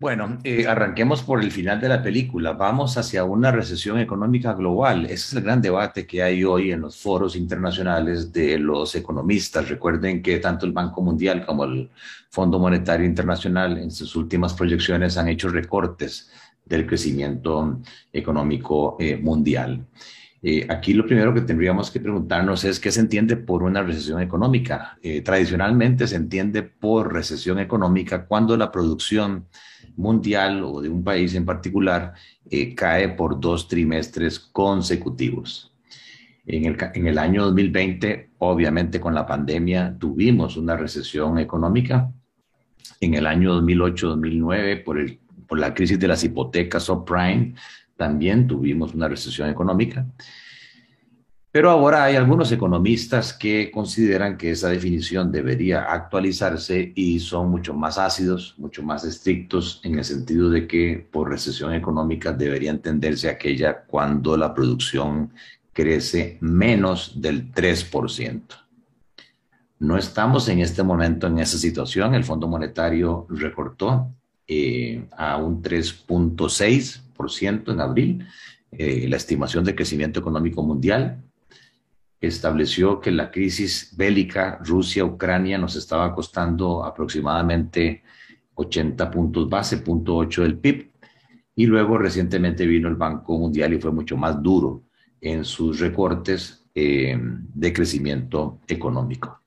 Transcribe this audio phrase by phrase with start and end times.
[0.00, 2.54] Bueno, eh, arranquemos por el final de la película.
[2.54, 5.04] Vamos hacia una recesión económica global.
[5.04, 9.68] Ese es el gran debate que hay hoy en los foros internacionales de los economistas.
[9.68, 11.90] Recuerden que tanto el Banco Mundial como el
[12.30, 16.30] Fondo Monetario Internacional en sus últimas proyecciones han hecho recortes
[16.64, 17.80] del crecimiento
[18.10, 19.84] económico eh, mundial.
[20.42, 24.22] Eh, aquí lo primero que tendríamos que preguntarnos es qué se entiende por una recesión
[24.22, 24.98] económica.
[25.22, 29.44] tradicionalmente se entiende por recesión económica cuando la producción
[30.00, 32.14] mundial o de un país en particular
[32.50, 35.72] eh, cae por dos trimestres consecutivos.
[36.46, 42.10] En el, en el año 2020, obviamente con la pandemia, tuvimos una recesión económica.
[43.00, 44.98] En el año 2008-2009, por,
[45.46, 47.54] por la crisis de las hipotecas subprime,
[47.96, 50.06] también tuvimos una recesión económica.
[51.52, 57.74] Pero ahora hay algunos economistas que consideran que esa definición debería actualizarse y son mucho
[57.74, 63.28] más ácidos, mucho más estrictos en el sentido de que por recesión económica debería entenderse
[63.28, 65.32] aquella cuando la producción
[65.72, 68.42] crece menos del 3%.
[69.80, 72.14] No estamos en este momento en esa situación.
[72.14, 74.14] El Fondo Monetario recortó
[74.46, 78.24] eh, a un 3.6% en abril
[78.70, 81.24] eh, la estimación de crecimiento económico mundial
[82.20, 88.02] estableció que la crisis bélica Rusia-Ucrania nos estaba costando aproximadamente
[88.54, 90.90] 80 puntos base, punto 8 del PIB.
[91.56, 94.82] Y luego recientemente vino el Banco Mundial y fue mucho más duro
[95.20, 99.40] en sus recortes eh, de crecimiento económico.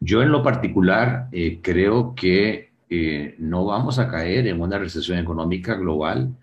[0.00, 5.18] Yo en lo particular eh, creo que eh, no vamos a caer en una recesión
[5.18, 6.36] económica global,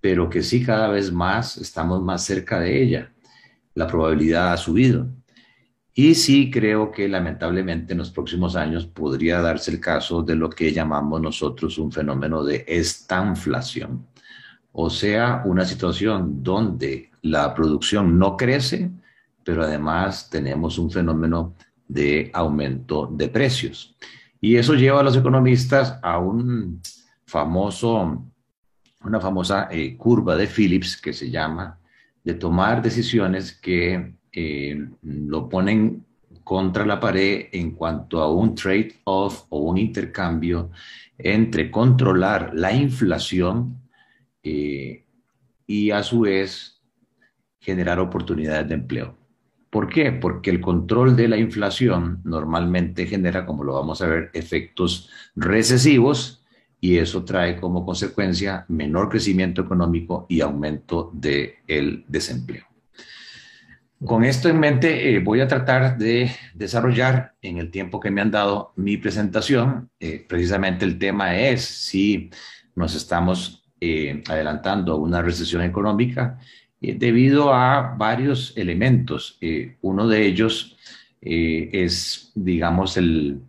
[0.00, 3.13] pero que sí cada vez más estamos más cerca de ella
[3.74, 5.08] la probabilidad ha subido.
[5.96, 10.50] Y sí creo que lamentablemente en los próximos años podría darse el caso de lo
[10.50, 14.06] que llamamos nosotros un fenómeno de estanflación,
[14.72, 18.90] o sea, una situación donde la producción no crece,
[19.44, 21.54] pero además tenemos un fenómeno
[21.86, 23.94] de aumento de precios.
[24.40, 26.82] Y eso lleva a los economistas a un
[27.24, 28.24] famoso,
[29.04, 31.78] una famosa eh, curva de Phillips que se llama
[32.24, 36.04] de tomar decisiones que eh, lo ponen
[36.42, 40.70] contra la pared en cuanto a un trade-off o un intercambio
[41.16, 43.78] entre controlar la inflación
[44.42, 45.04] eh,
[45.66, 46.82] y a su vez
[47.60, 49.16] generar oportunidades de empleo.
[49.70, 50.12] ¿Por qué?
[50.12, 56.43] Porque el control de la inflación normalmente genera, como lo vamos a ver, efectos recesivos
[56.84, 62.64] y eso trae como consecuencia menor crecimiento económico y aumento del el desempleo.
[64.04, 68.20] Con esto en mente, eh, voy a tratar de desarrollar en el tiempo que me
[68.20, 69.88] han dado mi presentación.
[69.98, 72.28] Eh, precisamente el tema es si
[72.74, 76.38] nos estamos eh, adelantando a una recesión económica
[76.78, 79.38] debido a varios elementos.
[79.80, 80.76] uno de ellos
[81.22, 83.40] es, digamos, el,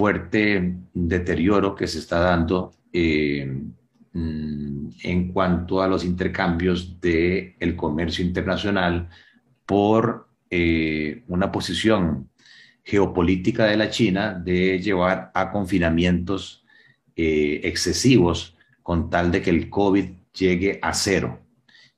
[0.00, 3.46] fuerte deterioro que se está dando eh,
[4.14, 9.10] mm, en cuanto a los intercambios del el comercio internacional
[9.66, 12.30] por eh, una posición
[12.82, 16.64] geopolítica de la China de llevar a confinamientos
[17.14, 21.40] eh, excesivos con tal de que el COVID llegue a cero.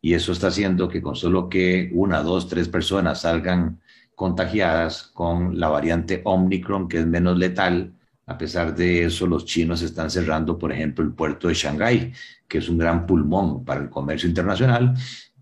[0.01, 3.81] Y eso está haciendo que con solo que una, dos, tres personas salgan
[4.23, 7.93] contagiadas con la variante Omicron, que es menos letal.
[8.25, 12.13] A pesar de eso, los chinos están cerrando, por ejemplo, el puerto de Shanghái,
[12.47, 14.95] que es un gran pulmón para el comercio internacional.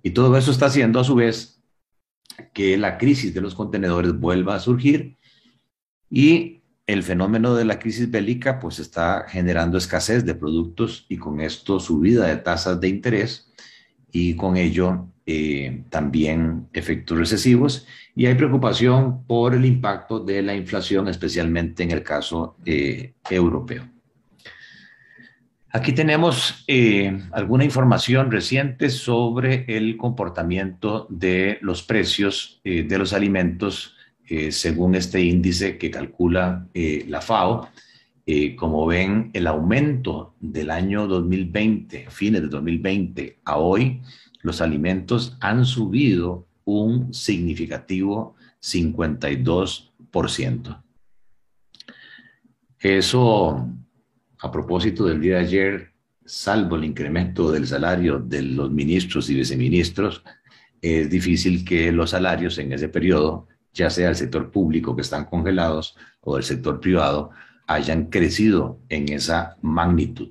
[0.02, 1.60] Y todo eso está haciendo a su vez
[2.54, 5.18] que la crisis de los contenedores vuelva a surgir
[6.08, 11.42] y el fenómeno de la crisis bélica pues está generando escasez de productos y con
[11.42, 13.52] esto subida de tasas de interés
[14.10, 17.86] y con ello eh, también efectos recesivos
[18.16, 23.88] y hay preocupación por el impacto de la inflación, especialmente en el caso eh, europeo.
[25.70, 33.94] Aquí tenemos eh, alguna información reciente sobre el comportamiento de los precios de los alimentos
[34.50, 37.68] según este índice que calcula la FAO.
[38.56, 44.00] como ven, el aumento del año 2020, fines de 2020 a hoy,
[44.42, 50.82] los alimentos han subido un significativo 52%.
[52.78, 53.68] Eso,
[54.38, 55.92] a propósito del día de ayer,
[56.24, 60.22] salvo el incremento del salario de los ministros y viceministros,
[60.80, 65.26] es difícil que los salarios en ese periodo, ya sea el sector público que están
[65.26, 67.30] congelados o el sector privado,
[67.66, 70.30] hayan crecido en esa magnitud.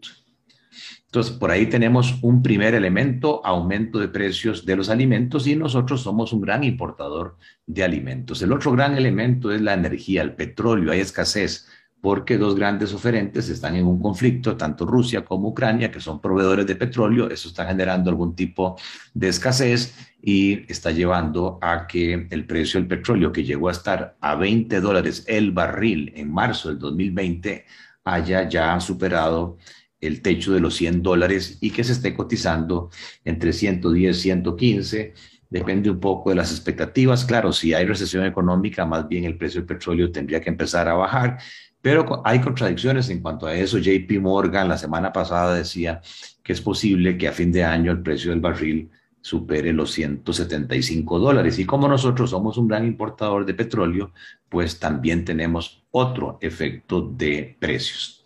[1.10, 6.04] Entonces, por ahí tenemos un primer elemento, aumento de precios de los alimentos y nosotros
[6.04, 7.36] somos un gran importador
[7.66, 8.44] de alimentos.
[8.44, 11.66] El otro gran elemento es la energía, el petróleo, hay escasez
[12.00, 16.68] porque dos grandes oferentes están en un conflicto, tanto Rusia como Ucrania, que son proveedores
[16.68, 17.28] de petróleo.
[17.30, 18.78] Eso está generando algún tipo
[19.16, 24.16] de escasez y está llevando a que el precio del petróleo, que llegó a estar
[24.22, 27.66] a 20 dólares el barril en marzo del 2020,
[28.06, 29.58] haya ya superado
[30.02, 32.90] el techo de los 100 dólares y que se esté cotizando
[33.26, 35.14] entre 110 y 115
[35.50, 37.26] depende un poco de las expectativas.
[37.26, 40.94] Claro, si hay recesión económica, más bien el precio del petróleo tendría que empezar a
[40.94, 41.40] bajar
[41.82, 43.78] pero hay contradicciones en cuanto a eso.
[43.78, 46.02] JP Morgan la semana pasada decía
[46.44, 48.90] que es posible que a fin de año el precio del barril
[49.22, 51.60] supere los 175 dólares.
[51.60, 54.14] Y como nosotros somos un gran importador de petróleo,
[54.50, 58.19] pues también tenemos otro efecto de precios.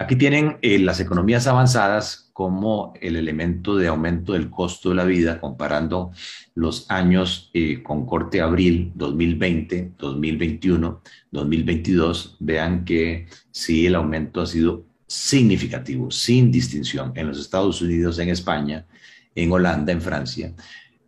[0.00, 5.04] Aquí tienen eh, las economías avanzadas como el elemento de aumento del costo de la
[5.04, 6.12] vida, comparando
[6.54, 11.02] los años eh, con corte abril 2020, 2021,
[11.32, 18.20] 2022, vean que sí el aumento ha sido significativo, sin distinción, en los Estados Unidos,
[18.20, 18.86] en España,
[19.34, 20.54] en Holanda, en Francia.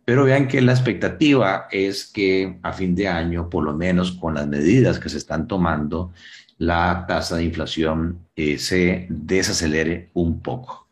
[0.03, 4.33] Pero vean que la expectativa es que a fin de año, por lo menos con
[4.33, 6.11] las medidas que se están tomando,
[6.61, 10.87] la tasa de inflación eh, se desacelere un poco.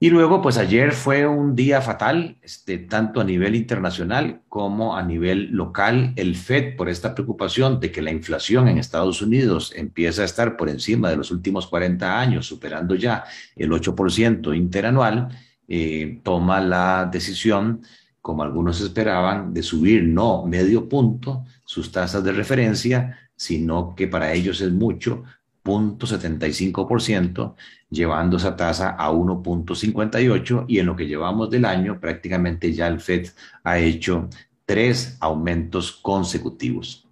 [0.00, 5.04] Y luego, pues ayer fue un día fatal, este, tanto a nivel internacional como a
[5.04, 6.14] nivel local.
[6.16, 10.56] El FED, por esta preocupación de que la inflación en Estados Unidos empieza a estar
[10.56, 13.22] por encima de los últimos 40 años, superando ya
[13.54, 15.28] el 8% interanual,
[15.68, 17.82] eh, toma la decisión,
[18.20, 24.32] como algunos esperaban, de subir no medio punto sus tasas de referencia, sino que para
[24.32, 25.24] ellos es mucho,
[25.64, 27.56] 0.75%,
[27.90, 33.00] llevando esa tasa a 1.58 y en lo que llevamos del año prácticamente ya el
[33.00, 33.30] FED
[33.64, 34.28] ha hecho
[34.64, 37.08] tres aumentos consecutivos.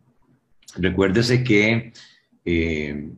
[0.77, 1.93] Recuérdese que
[2.44, 3.11] eh,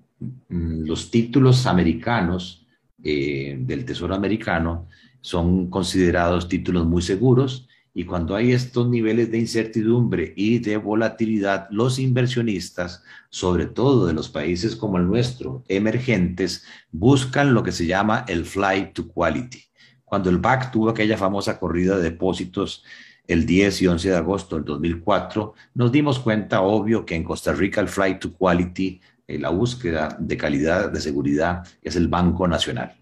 [0.48, 2.66] mm, los títulos americanos
[3.04, 4.88] eh, del Tesoro americano
[5.20, 11.68] son considerados títulos muy seguros y cuando hay estos niveles de incertidumbre y de volatilidad,
[11.70, 17.86] los inversionistas, sobre todo de los países como el nuestro, emergentes, buscan lo que se
[17.86, 19.62] llama el flight to quality.
[20.04, 22.82] Cuando el BAC tuvo aquella famosa corrida de depósitos
[23.26, 27.52] el 10 y 11 de agosto del 2004, nos dimos cuenta, obvio, que en Costa
[27.52, 32.48] Rica el flight to quality, eh, la búsqueda de calidad, de seguridad, es el Banco
[32.48, 32.94] Nacional.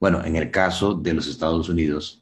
[0.00, 2.17] Bueno, en el caso de los Estados Unidos,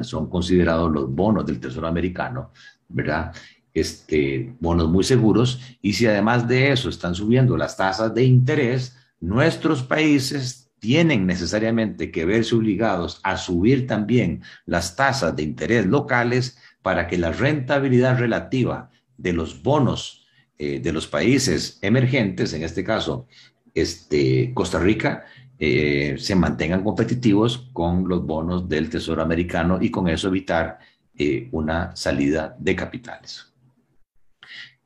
[0.00, 2.52] son considerados los bonos del Tesoro americano,
[2.88, 3.34] ¿verdad?
[3.74, 8.96] Este, bonos muy seguros, y si además de eso están subiendo las tasas de interés,
[9.20, 16.56] nuestros países tienen necesariamente que verse obligados a subir también las tasas de interés locales
[16.82, 20.26] para que la rentabilidad relativa de los bonos
[20.58, 23.26] eh, de los países emergentes, en este caso
[23.74, 25.24] este, Costa Rica,
[25.58, 30.78] eh, se mantengan competitivos con los bonos del Tesoro americano y con eso evitar
[31.16, 33.52] eh, una salida de capitales.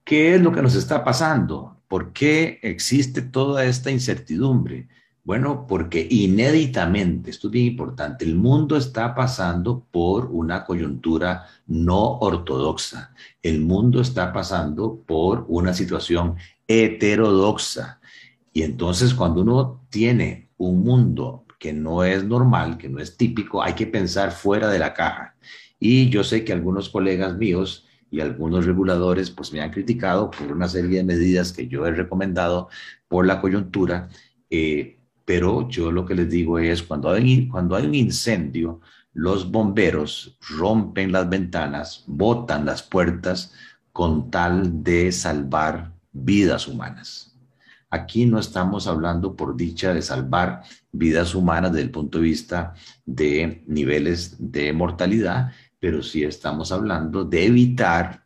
[0.02, 1.82] ¿Qué es lo que nos está pasando?
[1.88, 4.88] ¿Por qué existe toda esta incertidumbre?
[5.24, 12.18] Bueno, porque inéditamente, esto es bien importante, el mundo está pasando por una coyuntura no
[12.18, 13.14] ortodoxa.
[13.40, 18.00] El mundo está pasando por una situación heterodoxa.
[18.52, 23.62] Y entonces cuando uno tiene un mundo que no es normal, que no es típico,
[23.62, 25.36] hay que pensar fuera de la caja.
[25.78, 30.52] Y yo sé que algunos colegas míos y algunos reguladores pues me han criticado por
[30.52, 32.68] una serie de medidas que yo he recomendado
[33.08, 34.08] por la coyuntura,
[34.50, 38.80] eh, pero yo lo que les digo es cuando hay, cuando hay un incendio,
[39.14, 43.54] los bomberos rompen las ventanas, botan las puertas
[43.92, 47.31] con tal de salvar vidas humanas.
[47.94, 52.72] Aquí no estamos hablando por dicha de salvar vidas humanas desde el punto de vista
[53.04, 58.24] de niveles de mortalidad, pero sí estamos hablando de evitar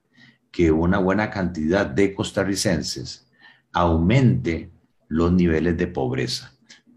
[0.52, 3.28] que una buena cantidad de costarricenses
[3.72, 4.70] aumente
[5.08, 6.52] los niveles de pobreza,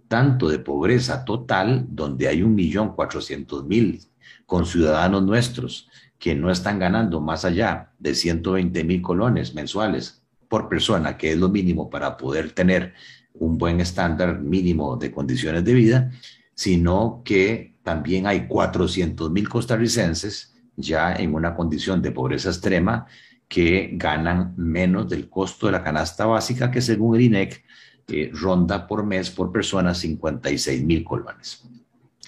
[0.07, 3.99] tanto de pobreza total, donde hay un millón cuatrocientos mil
[4.45, 10.18] conciudadanos nuestros que no están ganando más allá de 120 mil colones mensuales
[10.50, 12.94] por persona, que es lo mínimo para poder tener
[13.36, 16.12] un buen estándar mínimo de condiciones de vida,
[16.53, 23.06] sino que también hay 400 mil costarricenses ya en una condición de pobreza extrema
[23.48, 27.63] que ganan menos del costo de la canasta básica, que según el INEC
[28.08, 31.63] eh, ronda por mes por persona 56 mil colones.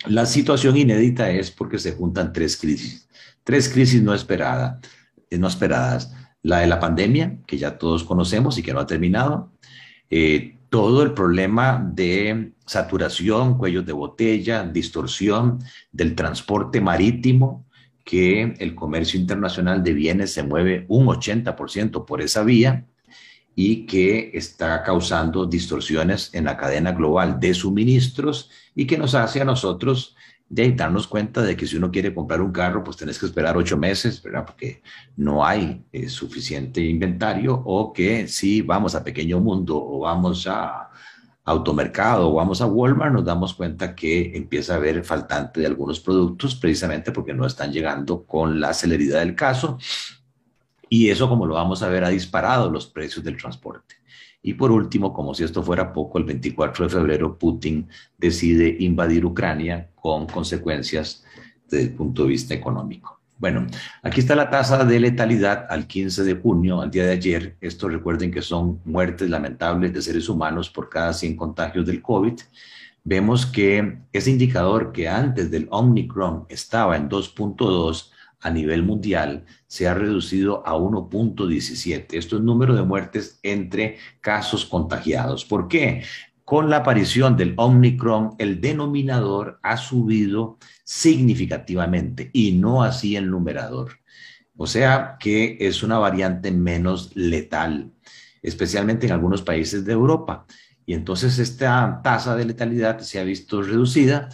[0.06, 3.08] La situación inédita es porque se juntan tres crisis,
[3.44, 4.80] tres crisis no, esperada,
[5.30, 6.12] eh, no esperadas.
[6.44, 9.52] La de la pandemia, que ya todos conocemos y que no ha terminado.
[10.10, 15.60] Eh, todo el problema de saturación, cuellos de botella, distorsión
[15.92, 17.66] del transporte marítimo,
[18.06, 22.86] que el comercio internacional de bienes se mueve un 80% por esa vía
[23.56, 29.42] y que está causando distorsiones en la cadena global de suministros y que nos hace
[29.42, 30.16] a nosotros
[30.52, 33.56] de darnos cuenta de que si uno quiere comprar un carro, pues tenés que esperar
[33.56, 34.46] ocho meses, ¿verdad?
[34.46, 34.82] Porque
[35.16, 40.90] no hay eh, suficiente inventario o que si vamos a Pequeño Mundo o vamos a
[41.46, 46.02] automercado o vamos a Walmart, nos damos cuenta que empieza a haber faltante de algunos
[46.02, 49.78] productos precisamente porque no están llegando con la celeridad del caso
[50.90, 53.96] y eso, como lo vamos a ver, ha disparado los precios del transporte.
[54.44, 59.24] Y por último, como si esto fuera poco, el 24 de febrero Putin decide invadir
[59.24, 61.24] Ucrania con consecuencias
[61.70, 63.22] desde el punto de vista económico.
[63.38, 63.66] Bueno,
[64.04, 67.58] aquí está la tasa de letalidad al 15 de junio, al día de ayer.
[67.60, 72.34] Esto recuerden que son muertes lamentables de seres humanos por cada 100 contagios del COVID.
[73.04, 79.88] Vemos que ese indicador que antes del Omicron estaba en 2.2, a nivel mundial se
[79.88, 82.08] ha reducido a 1.17.
[82.12, 85.46] Esto es número de muertes entre casos contagiados.
[85.46, 86.04] ¿Por qué?
[86.52, 94.00] Con la aparición del Omicron, el denominador ha subido significativamente y no así el numerador.
[94.58, 97.94] O sea que es una variante menos letal,
[98.42, 100.46] especialmente en algunos países de Europa.
[100.86, 104.28] Y entonces esta tasa de letalidad se ha visto reducida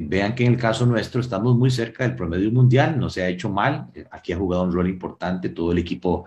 [0.00, 3.28] vean que en el caso nuestro estamos muy cerca del promedio mundial, no se ha
[3.28, 6.24] hecho mal, aquí ha jugado un rol importante todo el equipo,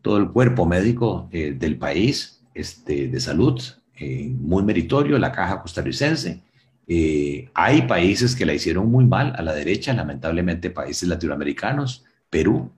[0.00, 3.60] todo el cuerpo médico eh, del país este, de salud,
[3.96, 6.42] eh, muy meritorio, la caja costarricense.
[6.86, 12.70] Eh, hay países que la hicieron muy mal a la derecha, lamentablemente países latinoamericanos, Perú,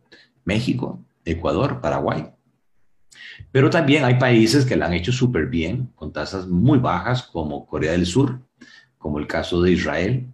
[0.44, 2.26] México, Ecuador, Paraguay.
[3.50, 7.66] Pero también hay países que la han hecho súper bien, con tasas muy bajas, como
[7.66, 8.40] Corea del Sur,
[8.98, 10.26] como el caso de Israel,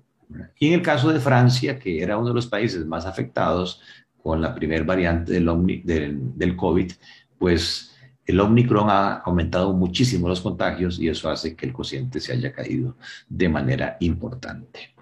[0.58, 3.80] y en el caso de Francia, que era uno de los países más afectados
[4.22, 6.92] con la primera variante del, del COVID,
[7.38, 7.91] pues
[8.26, 12.52] el Omicron ha aumentado muchísimo los contagios y eso hace que el cociente se haya
[12.52, 12.97] caído
[13.29, 14.95] de manera importante.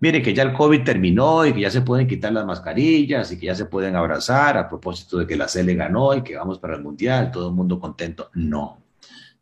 [0.00, 3.38] Mire que ya el COVID terminó y que ya se pueden quitar las mascarillas y
[3.38, 6.58] que ya se pueden abrazar a propósito de que la CL ganó y que vamos
[6.58, 8.30] para el Mundial, todo el mundo contento.
[8.34, 8.82] No,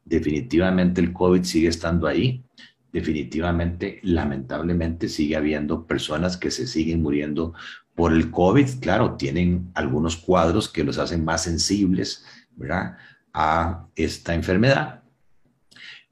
[0.05, 2.45] definitivamente el COVID sigue estando ahí
[2.93, 7.55] definitivamente, lamentablemente, sigue habiendo personas que se siguen muriendo
[7.95, 8.81] por el COVID.
[8.81, 12.25] Claro, tienen algunos cuadros que los hacen más sensibles
[12.61, 12.97] ¿verdad?
[13.33, 15.03] A esta enfermedad.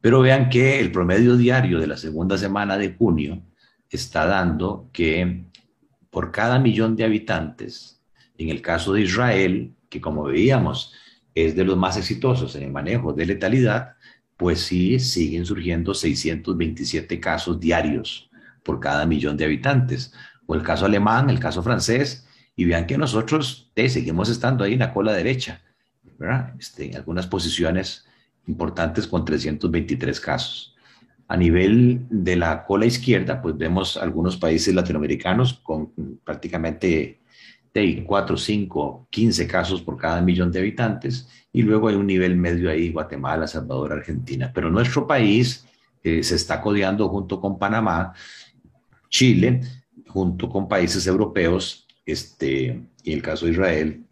[0.00, 3.42] Pero vean que el promedio diario de la segunda semana de junio
[3.90, 5.44] está dando que
[6.10, 8.00] por cada millón de habitantes,
[8.36, 10.92] en el caso de Israel, que como veíamos
[11.34, 13.96] es de los más exitosos en el manejo de letalidad,
[14.36, 18.30] pues sí, siguen surgiendo 627 casos diarios
[18.62, 20.12] por cada millón de habitantes.
[20.46, 24.74] O el caso alemán, el caso francés, y vean que nosotros eh, seguimos estando ahí
[24.74, 25.60] en la cola derecha,
[26.18, 26.54] ¿verdad?
[26.58, 28.06] Este, en algunas posiciones
[28.46, 30.74] importantes con 323 casos.
[31.28, 35.92] A nivel de la cola izquierda, pues vemos algunos países latinoamericanos con
[36.24, 37.20] prácticamente
[37.74, 42.36] de 4, 5, 15 casos por cada millón de habitantes y luego hay un nivel
[42.36, 44.50] medio ahí, Guatemala, Salvador, Argentina.
[44.52, 45.66] Pero nuestro país
[46.02, 48.12] eh, se está codeando junto con Panamá,
[49.08, 49.60] Chile,
[50.08, 54.04] junto con países europeos, este, y el caso de Israel,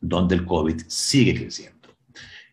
[0.00, 1.78] donde el COVID sigue creciendo.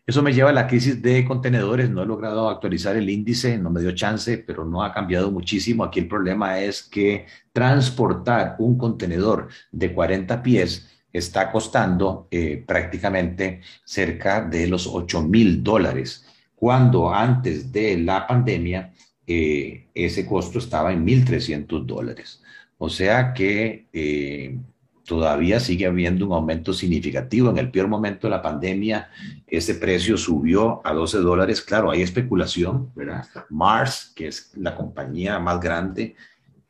[0.06, 1.90] Eso me lleva a la crisis de contenedores.
[1.90, 5.82] No he logrado actualizar el índice, no me dio chance, pero no ha cambiado muchísimo.
[5.82, 13.62] Aquí el problema es que transportar un contenedor de 40 pies está costando eh, prácticamente
[13.84, 16.24] cerca de los 8 mil dólares,
[16.54, 18.92] cuando antes de la pandemia
[19.26, 22.42] eh, ese costo estaba en 1.300 dólares.
[22.78, 24.58] O sea que eh,
[25.06, 27.50] todavía sigue habiendo un aumento significativo.
[27.50, 29.08] En el peor momento de la pandemia,
[29.46, 31.62] ese precio subió a 12 dólares.
[31.62, 33.24] Claro, hay especulación, ¿verdad?
[33.48, 36.16] Mars, que es la compañía más grande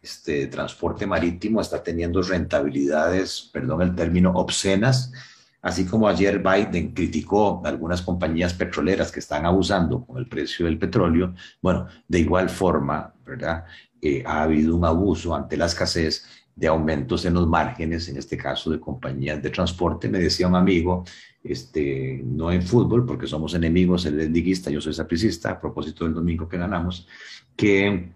[0.02, 5.12] este, de transporte marítimo, está teniendo rentabilidades, perdón el término, obscenas.
[5.62, 10.78] Así como ayer Biden criticó algunas compañías petroleras que están abusando con el precio del
[10.78, 13.64] petróleo, bueno, de igual forma, ¿verdad?
[14.00, 16.24] Eh, ha habido un abuso ante la escasez
[16.56, 20.08] de aumentos en los márgenes, en este caso de compañías de transporte.
[20.08, 21.04] Me decía un amigo,
[21.44, 26.04] este, no en fútbol, porque somos enemigos, él es liguista, yo soy sapricista, a propósito
[26.04, 27.06] del domingo que ganamos,
[27.54, 28.10] que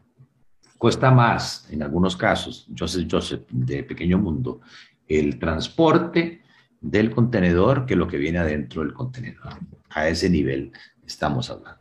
[0.79, 4.63] cuesta más, en algunos casos, Joseph Joseph, de Pequeño Mundo,
[5.07, 6.41] el transporte
[6.81, 9.53] del contenedor que lo que viene adentro del contenedor.
[9.91, 10.73] A ese nivel
[11.05, 11.80] estamos hablando.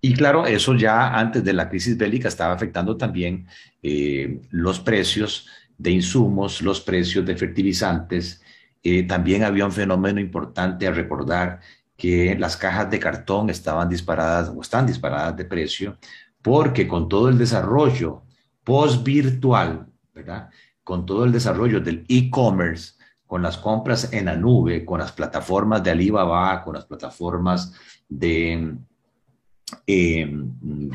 [0.00, 3.46] Y claro, eso ya antes de la crisis bélica estaba afectando también
[3.82, 8.42] eh, los precios de insumos, los precios de fertilizantes.
[8.82, 11.60] Eh, también había un fenómeno importante a recordar
[11.96, 15.98] que las cajas de cartón estaban disparadas o están disparadas de precio
[16.42, 18.22] porque con todo el desarrollo
[18.62, 20.50] post-virtual, ¿verdad?
[20.84, 22.92] Con todo el desarrollo del e-commerce,
[23.26, 27.74] con las compras en la nube, con las plataformas de Alibaba, con las plataformas
[28.08, 28.78] de
[29.86, 30.30] eh,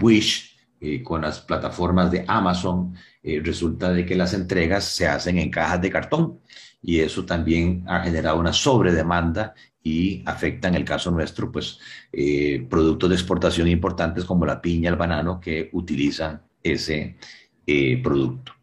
[0.01, 5.37] Wish, eh, con las plataformas de Amazon, eh, resulta de que las entregas se hacen
[5.37, 6.39] en cajas de cartón
[6.81, 11.79] y eso también ha generado una sobredemanda y afecta en el caso nuestro, pues,
[12.69, 17.17] productos de exportación importantes como la piña, el banano, que utilizan ese
[18.01, 18.53] producto.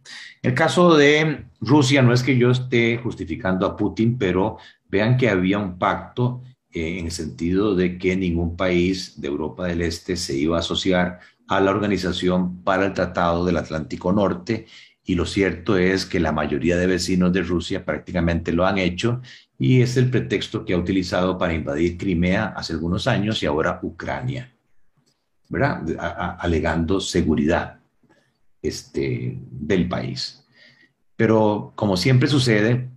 [0.42, 4.56] En el caso de Rusia, no es que yo esté justificando a Putin, pero
[4.88, 9.82] vean que había un pacto en el sentido de que ningún país de Europa del
[9.82, 14.66] Este se iba a asociar a la Organización para el Tratado del Atlántico Norte
[15.04, 19.20] y lo cierto es que la mayoría de vecinos de Rusia prácticamente lo han hecho
[19.58, 23.80] y es el pretexto que ha utilizado para invadir Crimea hace algunos años y ahora
[23.82, 24.52] Ucrania,
[25.48, 26.36] ¿verdad?
[26.38, 27.80] alegando seguridad
[28.62, 30.46] este, del país.
[31.16, 32.88] Pero como siempre sucede,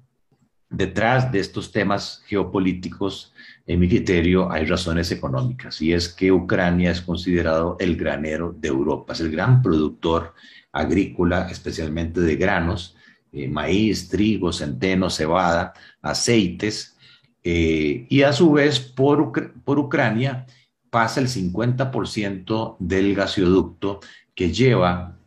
[0.69, 3.33] detrás de estos temas geopolíticos
[3.65, 8.67] en mi criterio, hay razones económicas y es que Ucrania es considerado el granero de
[8.67, 10.33] Europa, es el gran productor
[10.71, 12.95] agrícola, especialmente de granos,
[13.31, 16.97] eh, maíz, trigo, centeno, cebada, aceites,
[17.43, 20.45] eh, y a su vez por, por Ucrania
[20.89, 23.99] pasa el 50% del gasoducto
[24.35, 25.17] que lleva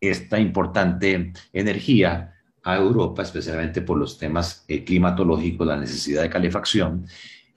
[0.00, 7.06] esta importante energía a Europa, especialmente por los temas eh, climatológicos, la necesidad de calefacción,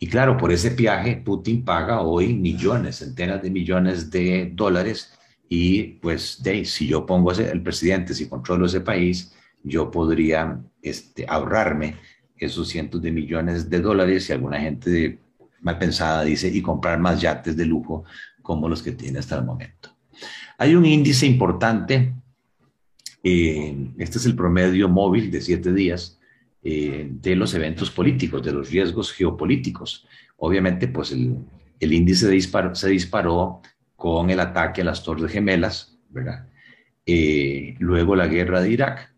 [0.04, 5.14] y claro, por ese viaje Putin paga hoy millones, centenas de millones de dólares.
[5.48, 9.32] Y pues de, si yo pongo ese, el presidente, si controlo ese país,
[9.64, 11.98] yo podría este, ahorrarme
[12.36, 14.28] esos cientos de millones de dólares.
[14.28, 15.20] Y alguna gente
[15.60, 18.04] mal pensada dice y comprar más yates de lujo
[18.42, 19.96] como los que tiene hasta el momento.
[20.58, 22.12] Hay un índice importante,
[23.24, 26.18] eh, este es el promedio móvil de siete días,
[26.64, 30.08] eh, de los eventos políticos, de los riesgos geopolíticos.
[30.38, 31.44] Obviamente, pues el,
[31.80, 32.40] índice
[32.74, 33.62] se disparó
[33.96, 36.48] con el ataque a las Torres Gemelas, ¿verdad?
[37.04, 39.12] Eh, luego la guerra de Irak.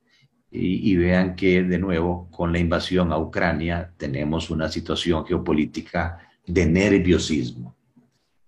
[0.56, 6.68] Y, vean que de nuevo con la invasión a Ucrania tenemos una situación geopolítica de
[6.68, 7.76] nerviosismo,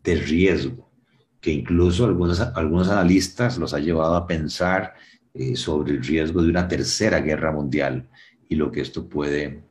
[0.03, 0.91] de riesgo,
[1.41, 4.93] que incluso algunos, algunos analistas los ha llevado a pensar
[5.33, 8.07] eh, sobre el riesgo de una tercera guerra mundial
[8.49, 9.63] y lo que esto puede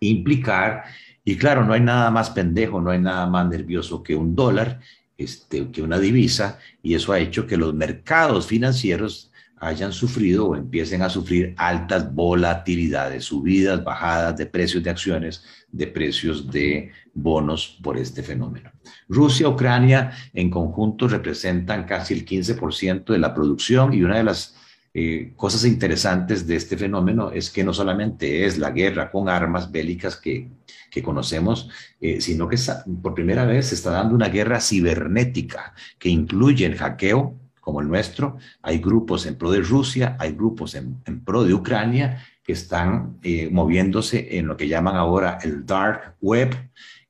[0.00, 0.84] implicar.
[1.24, 4.80] Y claro, no hay nada más pendejo, no hay nada más nervioso que un dólar,
[5.18, 10.56] este, que una divisa, y eso ha hecho que los mercados financieros hayan sufrido o
[10.56, 17.78] empiecen a sufrir altas volatilidades, subidas, bajadas de precios de acciones, de precios de bonos
[17.82, 18.70] por este fenómeno.
[19.08, 24.54] Rusia, Ucrania en conjunto representan casi el 15% de la producción y una de las
[24.98, 29.70] eh, cosas interesantes de este fenómeno es que no solamente es la guerra con armas
[29.70, 30.48] bélicas que,
[30.90, 31.68] que conocemos,
[32.00, 32.56] eh, sino que
[33.02, 37.88] por primera vez se está dando una guerra cibernética que incluye el hackeo como el
[37.88, 38.38] nuestro.
[38.62, 43.18] Hay grupos en pro de Rusia, hay grupos en, en pro de Ucrania que están
[43.22, 46.56] eh, moviéndose en lo que llaman ahora el dark web,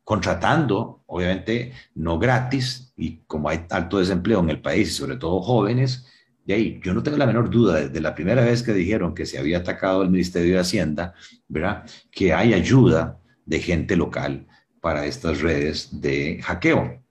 [0.02, 5.40] contratando, obviamente no gratis, y como hay alto desempleo en el país, y sobre todo
[5.40, 6.04] jóvenes,
[6.46, 9.26] y ahí, yo no tengo la menor duda, desde la primera vez que dijeron que
[9.26, 11.14] se había atacado el Ministerio de Hacienda,
[11.48, 11.84] ¿verdad?
[12.10, 14.46] Que hay ayuda de gente local
[14.80, 17.02] para estas redes de hackeo.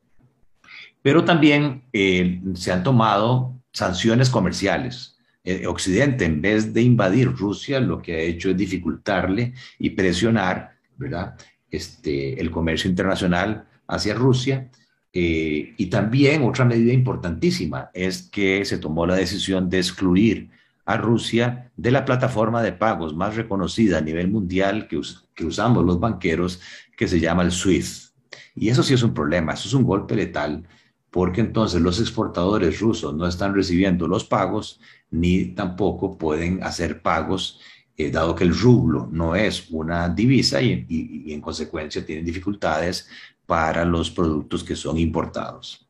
[1.01, 5.17] Pero también eh, se han tomado sanciones comerciales.
[5.43, 10.77] Eh, Occidente, en vez de invadir Rusia, lo que ha hecho es dificultarle y presionar,
[10.95, 11.35] ¿verdad?
[11.69, 14.71] Este, el comercio internacional hacia Rusia
[15.17, 20.49] eh, y también otra medida importantísima es que se tomó la decisión de excluir
[20.83, 24.99] a Rusia de la plataforma de pagos más reconocida a nivel mundial que,
[25.33, 26.59] que usamos los banqueros,
[26.97, 28.11] que se llama el SWIFT.
[28.55, 30.67] Y eso sí es un problema, eso es un golpe letal,
[31.11, 37.61] porque entonces los exportadores rusos no están recibiendo los pagos ni tampoco pueden hacer pagos,
[37.95, 43.07] eh, dado que el rublo no es una divisa y, y en consecuencia tienen dificultades
[43.45, 45.85] para los productos que son importados.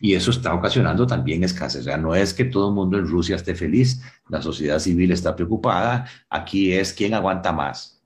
[0.00, 1.82] Y eso está ocasionando también escasez.
[1.82, 5.12] O sea, no es que todo el mundo en Rusia esté feliz, la sociedad civil
[5.12, 6.06] está preocupada.
[6.28, 8.02] Aquí es quién aguanta más.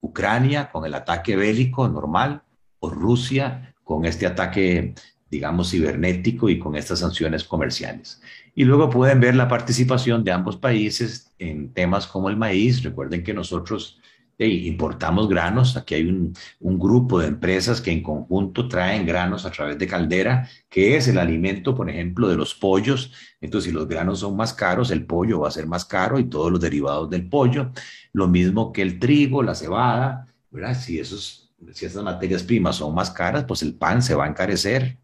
[0.00, 2.42] Ucrania con el ataque bélico normal
[2.78, 4.94] o Rusia con este ataque,
[5.28, 8.22] digamos, cibernético y con estas sanciones comerciales.
[8.54, 12.82] Y luego pueden ver la participación de ambos países en temas como el maíz.
[12.82, 14.00] Recuerden que nosotros
[14.46, 15.76] importamos granos.
[15.76, 16.32] Aquí hay un,
[16.78, 21.18] grupo de empresas que en conjunto traen granos a través de caldera, que es el
[21.18, 23.12] alimento, por ejemplo, de los pollos.
[23.40, 26.24] Entonces, si los granos son más caros, el pollo va a ser más caro y
[26.24, 27.72] todos los derivados del pollo.
[28.12, 30.26] Lo mismo que el trigo, la cebada.
[30.74, 34.28] Si esos si esas materias primas son más caras, pues el pan se va a
[34.28, 34.98] encarecer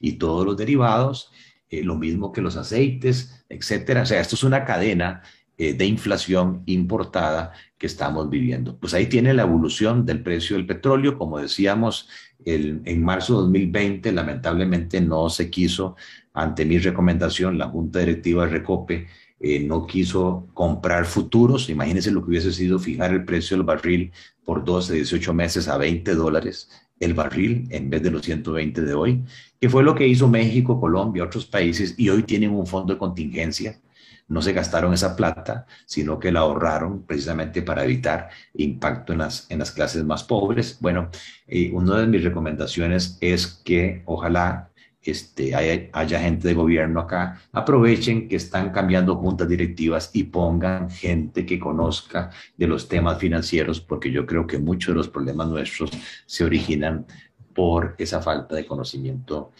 [0.00, 1.32] y todos los derivados,
[1.68, 4.02] eh, lo mismo que los aceites, etcétera.
[4.02, 5.22] O sea, esto es una cadena
[5.58, 8.78] eh, de inflación importada que estamos viviendo.
[8.78, 11.16] Pues ahí tiene la evolución del precio del petróleo.
[11.16, 12.08] Como decíamos,
[12.44, 15.96] el, en marzo de 2020 lamentablemente no se quiso,
[16.34, 19.06] ante mi recomendación, la Junta Directiva de Recope
[19.40, 21.70] eh, no quiso comprar futuros.
[21.70, 24.12] Imagínense lo que hubiese sido fijar el precio del barril
[24.44, 26.68] por 12, 18 meses a 20 dólares
[27.00, 29.24] el barril en vez de los 120 de hoy,
[29.60, 32.98] que fue lo que hizo México, Colombia, otros países, y hoy tienen un fondo de
[32.98, 33.80] contingencia
[34.28, 39.50] no se gastaron esa plata, sino que la ahorraron precisamente para evitar impacto en las,
[39.50, 40.78] en las clases más pobres.
[40.80, 41.10] Bueno,
[41.46, 44.70] eh, una de mis recomendaciones es que ojalá
[45.02, 51.46] este, haya, gente de gobierno acá, aprovechen que están cambiando juntas directivas y pongan gente
[51.46, 55.90] que conozca de los temas financieros, porque yo creo que muchos de los problemas nuestros
[56.26, 57.06] se originan
[57.54, 59.52] por esa falta de conocimiento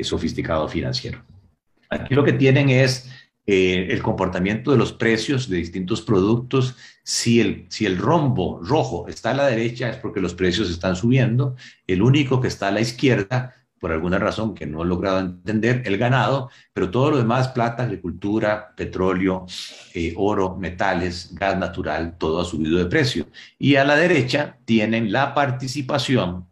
[0.00, 1.22] sofisticado financiero.
[1.90, 3.10] Aquí lo que tienen es
[3.46, 6.76] eh, el comportamiento de los precios de distintos productos.
[7.02, 10.94] Si el, si el rombo rojo está a la derecha es porque los precios están
[10.94, 11.56] subiendo.
[11.86, 15.82] El único que está a la izquierda, por alguna razón que no he logrado entender,
[15.86, 19.44] el ganado, pero todo lo demás, plata, agricultura, petróleo,
[19.92, 23.26] eh, oro, metales, gas natural, todo ha subido de precio.
[23.58, 26.46] Y a la derecha tienen la participación.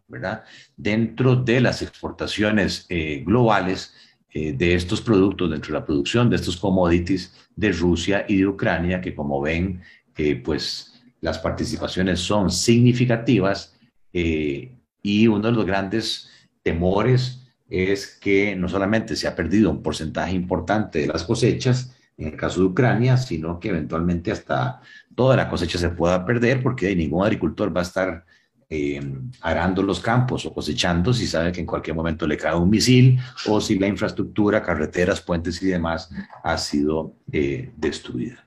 [0.75, 3.93] Dentro de las exportaciones eh, globales
[4.33, 8.47] eh, de estos productos dentro de la producción de estos commodities de Rusia y de
[8.47, 9.81] Ucrania, que como ven,
[10.15, 13.75] eh, pues las participaciones son significativas
[14.13, 16.29] eh, y uno de los grandes
[16.63, 22.27] temores es que no solamente se ha perdido un porcentaje importante de las cosechas, en
[22.29, 24.81] el caso de Ucrania, sino que eventualmente hasta
[25.15, 28.25] toda la cosecha se pueda perder porque ningún agricultor va a estar
[28.73, 29.01] eh,
[29.41, 33.19] arando los campos o cosechando si sabe que en cualquier momento le cae un misil
[33.47, 36.09] o si la infraestructura, carreteras, puentes y demás
[36.41, 38.45] ha sido eh, destruida.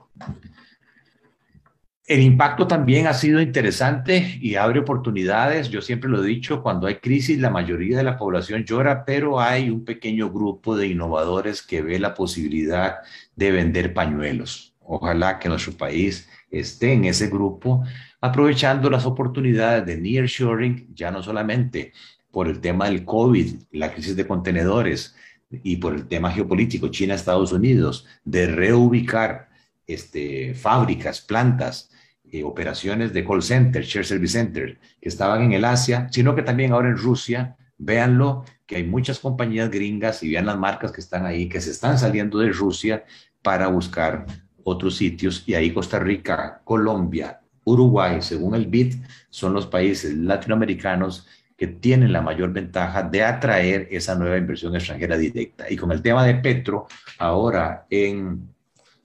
[2.07, 5.69] El impacto también ha sido interesante y abre oportunidades.
[5.69, 9.41] Yo siempre lo he dicho, cuando hay crisis la mayoría de la población llora, pero
[9.41, 12.97] hay un pequeño grupo de innovadores que ve la posibilidad
[13.37, 14.75] de vender pañuelos.
[14.81, 17.85] Ojalá que nuestro país esté en ese grupo
[18.25, 21.93] aprovechando las oportunidades de nearshoring, ya no solamente
[22.31, 25.15] por el tema del COVID, la crisis de contenedores
[25.51, 29.51] y por el tema geopolítico China-Estados Unidos, de reubicar
[29.87, 31.91] este, fábricas, plantas,
[32.33, 36.43] eh, operaciones de call center, share service center, que estaban en el Asia, sino que
[36.43, 41.03] también ahora en Rusia, véanlo, que hay muchas compañías gringas y vean las marcas que
[41.03, 43.05] están ahí, que se están saliendo de Rusia
[43.43, 44.25] para buscar
[44.63, 48.97] otros sitios, y ahí Costa Rica, Colombia, Uruguay, según el BID,
[49.31, 55.17] son los países latinoamericanos que tienen la mayor ventaja de atraer esa nueva inversión extranjera
[55.17, 55.71] directa.
[55.71, 56.87] Y con el tema de Petro,
[57.19, 58.49] ahora en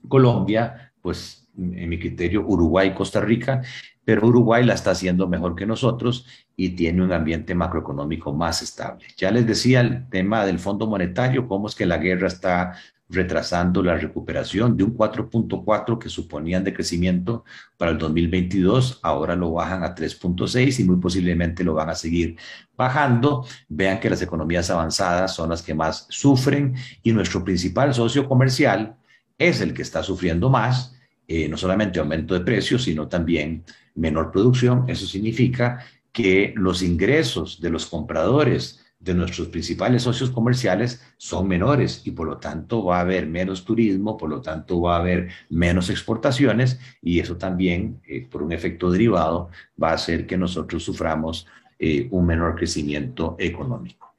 [0.08, 3.62] Colombia, pues en mi criterio, Uruguay Costa Rica,
[4.04, 9.06] pero Uruguay la está haciendo mejor que nosotros y tiene un ambiente macroeconómico más estable.
[9.16, 12.74] Ya les decía el tema del Fondo Monetario, cómo es que la guerra está
[13.10, 17.44] retrasando la recuperación de un 4.4 que suponían de crecimiento
[17.76, 22.36] para el 2022, ahora lo bajan a 3.6 y muy posiblemente lo van a seguir
[22.76, 23.44] bajando.
[23.68, 28.96] Vean que las economías avanzadas son las que más sufren y nuestro principal socio comercial
[29.36, 30.94] es el que está sufriendo más,
[31.26, 34.84] eh, no solamente aumento de precios, sino también menor producción.
[34.86, 42.02] Eso significa que los ingresos de los compradores de nuestros principales socios comerciales son menores
[42.04, 45.30] y por lo tanto va a haber menos turismo, por lo tanto va a haber
[45.48, 49.48] menos exportaciones y eso también, eh, por un efecto derivado,
[49.82, 51.46] va a hacer que nosotros suframos
[51.78, 54.14] eh, un menor crecimiento económico.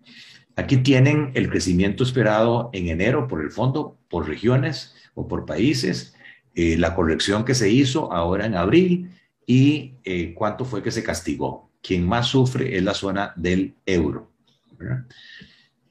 [0.56, 6.16] Aquí tienen el crecimiento esperado en enero por el fondo, por regiones o por países,
[6.56, 9.12] eh, la corrección que se hizo ahora en abril
[9.46, 11.70] y eh, cuánto fue que se castigó.
[11.82, 14.31] Quien más sufre es la zona del euro.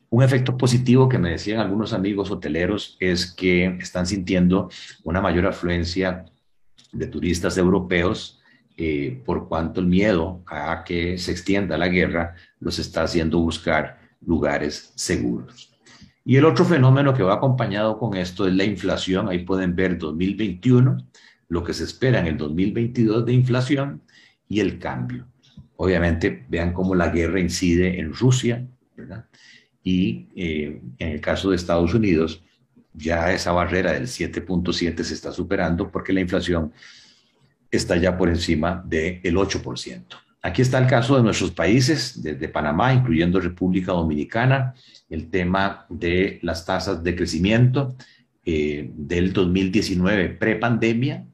[0.09, 4.69] Un efecto positivo que me decían algunos amigos hoteleros es que están sintiendo
[5.05, 6.25] una mayor afluencia
[6.93, 8.41] de turistas europeos
[8.77, 13.99] eh, por cuanto el miedo a que se extienda la guerra los está haciendo buscar
[14.21, 15.71] lugares seguros.
[16.25, 19.29] Y el otro fenómeno que va acompañado con esto es la inflación.
[19.29, 20.99] Ahí pueden ver 2021,
[21.49, 24.03] lo que se espera en el 2022 de inflación
[24.49, 25.27] y el cambio.
[25.77, 28.67] Obviamente, vean cómo la guerra incide en Rusia,
[29.01, 29.25] ¿verdad?
[29.83, 32.43] Y eh, en el caso de Estados Unidos,
[32.93, 36.73] ya esa barrera del 7.7 se está superando porque la inflación
[37.71, 40.05] está ya por encima del 8%.
[40.43, 44.75] Aquí está el caso de nuestros países, desde Panamá, incluyendo República Dominicana,
[45.09, 47.95] el tema de las tasas de crecimiento
[48.45, 51.27] eh, del 2019 prepandemia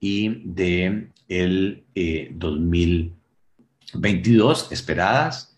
[0.00, 1.84] y de el
[2.32, 5.55] 2022 eh, esperadas.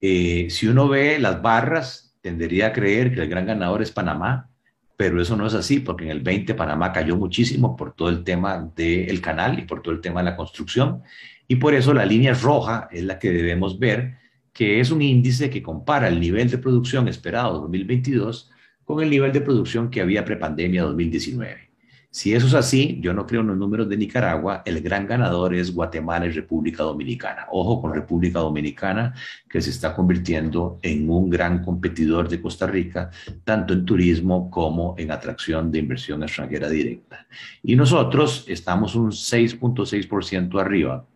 [0.00, 4.50] Eh, si uno ve las barras, tendería a creer que el gran ganador es Panamá,
[4.96, 8.22] pero eso no es así, porque en el 20 Panamá cayó muchísimo por todo el
[8.22, 11.02] tema del canal y por todo el tema de la construcción,
[11.48, 14.18] y por eso la línea roja es la que debemos ver,
[14.52, 18.50] que es un índice que compara el nivel de producción esperado 2022
[18.84, 21.69] con el nivel de producción que había prepandemia 2019.
[22.12, 25.54] Si eso es así, yo no creo en los números de Nicaragua, el gran ganador
[25.54, 27.46] es Guatemala y República Dominicana.
[27.52, 29.14] Ojo con República Dominicana,
[29.48, 33.10] que se está convirtiendo en un gran competidor de Costa Rica,
[33.44, 37.28] tanto en turismo como en atracción de inversión extranjera directa.
[37.62, 41.06] Y nosotros estamos un 6.6% arriba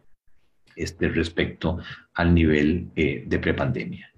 [0.77, 1.79] este, respecto
[2.15, 4.13] al nivel eh, de prepandemia.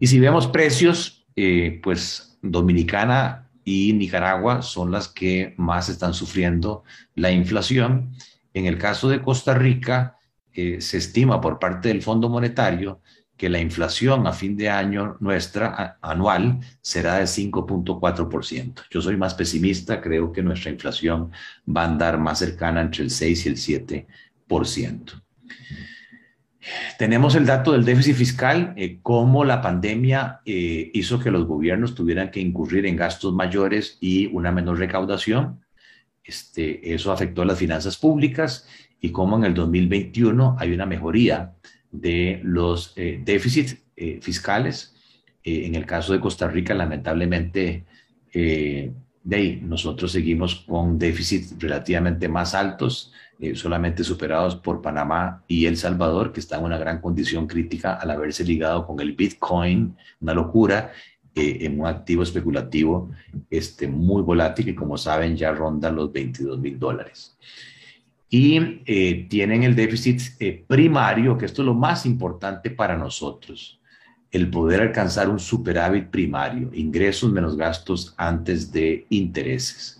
[0.00, 6.84] Y si vemos precios, eh, pues Dominicana y Nicaragua son las que más están sufriendo
[7.16, 8.12] la inflación.
[8.54, 10.16] En el caso de Costa Rica,
[10.52, 13.02] eh, se estima por parte del Fondo Monetario
[13.36, 18.82] que la inflación a fin de año nuestra anual será de 5.4%.
[18.88, 21.32] Yo soy más pesimista, creo que nuestra inflación
[21.68, 23.56] va a andar más cercana entre el 6 y el
[24.46, 25.22] 7%.
[26.98, 31.94] Tenemos el dato del déficit fiscal, eh, cómo la pandemia eh, hizo que los gobiernos
[31.94, 35.60] tuvieran que incurrir en gastos mayores y una menor recaudación.
[36.24, 38.68] Este, eso afectó a las finanzas públicas
[39.00, 41.52] y cómo en el 2021 hay una mejoría
[41.90, 43.82] de los eh, déficits
[44.20, 44.94] fiscales.
[45.42, 47.84] en el caso de Costa Rica, lamentablemente,
[48.34, 55.76] de nosotros seguimos con déficits relativamente más altos eh, solamente superados por Panamá y El
[55.76, 60.32] Salvador, que están en una gran condición crítica al haberse ligado con el Bitcoin, una
[60.32, 60.92] locura,
[61.34, 63.10] eh, en un activo especulativo
[63.50, 67.36] este, muy volátil y como saben ya ronda los 22 mil dólares.
[68.30, 70.22] Y eh, tienen el déficit
[70.66, 73.78] primario, que esto es lo más importante para nosotros,
[74.30, 79.96] el poder alcanzar un superávit primario, ingresos menos gastos antes de intereses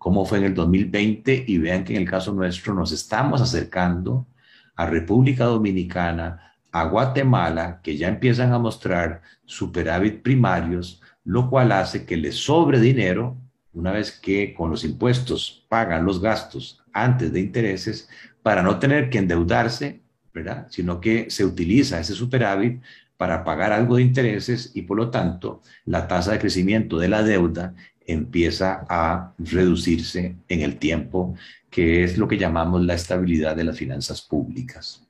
[0.00, 4.26] cómo fue en el 2020 y vean que en el caso nuestro nos estamos acercando
[4.74, 12.06] a República Dominicana, a Guatemala, que ya empiezan a mostrar superávit primarios, lo cual hace
[12.06, 13.36] que les sobre dinero
[13.74, 18.08] una vez que con los impuestos pagan los gastos antes de intereses
[18.42, 20.00] para no tener que endeudarse,
[20.32, 20.66] ¿verdad?
[20.70, 22.80] Sino que se utiliza ese superávit
[23.18, 27.22] para pagar algo de intereses y por lo tanto la tasa de crecimiento de la
[27.22, 27.74] deuda
[28.12, 31.34] empieza a reducirse en el tiempo,
[31.70, 35.06] que es lo que llamamos la estabilidad de las finanzas públicas.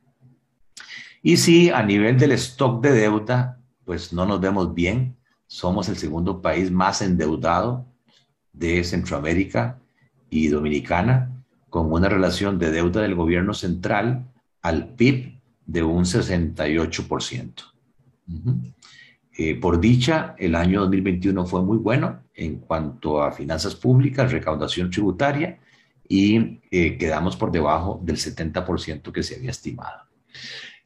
[1.22, 5.96] Y si a nivel del stock de deuda, pues no nos vemos bien, somos el
[5.96, 7.86] segundo país más endeudado
[8.52, 9.78] de Centroamérica
[10.30, 11.30] y Dominicana,
[11.68, 14.26] con una relación de deuda del gobierno central
[14.62, 17.52] al PIB de un 68%.
[19.36, 24.90] Eh, por dicha, el año 2021 fue muy bueno en cuanto a finanzas públicas, recaudación
[24.90, 25.58] tributaria
[26.08, 30.02] y eh, quedamos por debajo del 70% que se había estimado.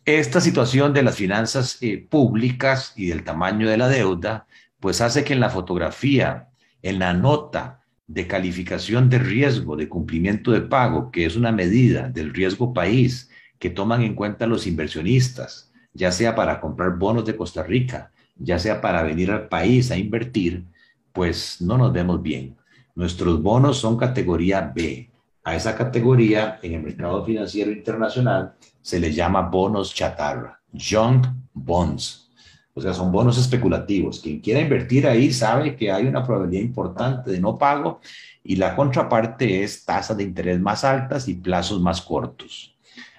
[0.04, 4.46] Esta situación de las finanzas eh, públicas y del tamaño de la deuda,
[4.78, 6.48] pues hace que en la fotografía,
[6.82, 12.10] en la nota de calificación de riesgo de cumplimiento de pago, que es una medida
[12.10, 17.36] del riesgo país que toman en cuenta los inversionistas, ya sea para comprar bonos de
[17.36, 20.64] Costa Rica, ya sea para venir al país a invertir,
[21.12, 22.56] pues no nos vemos bien.
[22.94, 25.10] Nuestros bonos son categoría B.
[25.44, 32.30] A esa categoría en el mercado financiero internacional se le llama bonos chatarra, junk bonds.
[32.72, 34.20] O sea, son bonos especulativos.
[34.20, 38.00] Quien quiera invertir ahí sabe que hay una probabilidad importante de no pago
[38.42, 42.76] y la contraparte es tasas de interés más altas y plazos más cortos.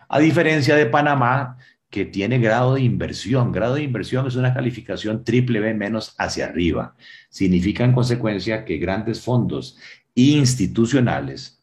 [0.10, 1.58] A diferencia de Panamá,
[1.90, 3.52] que tiene grado de inversión.
[3.52, 6.96] Grado de inversión es una calificación triple B menos hacia arriba.
[7.30, 9.78] Significa en consecuencia que grandes fondos
[10.14, 11.62] institucionales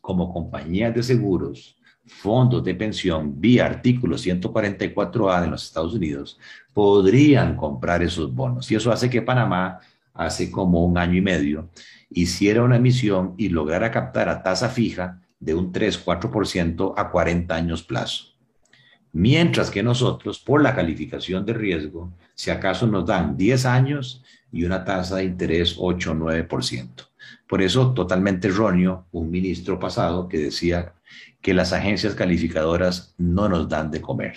[0.00, 6.38] como compañías de seguros, fondos de pensión vía artículo 144A de los Estados Unidos
[6.74, 8.70] podrían comprar esos bonos.
[8.70, 9.78] Y eso hace que Panamá,
[10.12, 11.70] hace como un año y medio,
[12.10, 17.82] hiciera una emisión y lograra captar a tasa fija de un 3-4% a 40 años
[17.82, 18.31] plazo.
[19.12, 24.64] Mientras que nosotros, por la calificación de riesgo, si acaso nos dan 10 años y
[24.64, 26.88] una tasa de interés 8 o 9%.
[27.46, 30.94] Por eso, totalmente erróneo, un ministro pasado que decía
[31.42, 34.36] que las agencias calificadoras no nos dan de comer.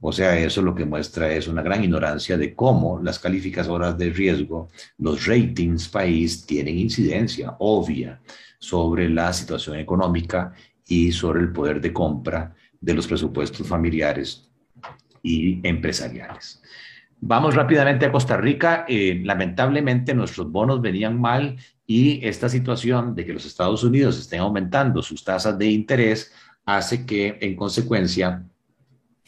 [0.00, 4.10] O sea, eso lo que muestra es una gran ignorancia de cómo las calificadoras de
[4.10, 8.20] riesgo, los ratings país, tienen incidencia obvia
[8.58, 10.54] sobre la situación económica
[10.86, 14.48] y sobre el poder de compra de los presupuestos familiares
[15.22, 16.62] y empresariales.
[17.20, 18.84] Vamos rápidamente a Costa Rica.
[18.88, 24.40] Eh, lamentablemente nuestros bonos venían mal y esta situación de que los Estados Unidos estén
[24.40, 26.32] aumentando sus tasas de interés
[26.64, 28.44] hace que en consecuencia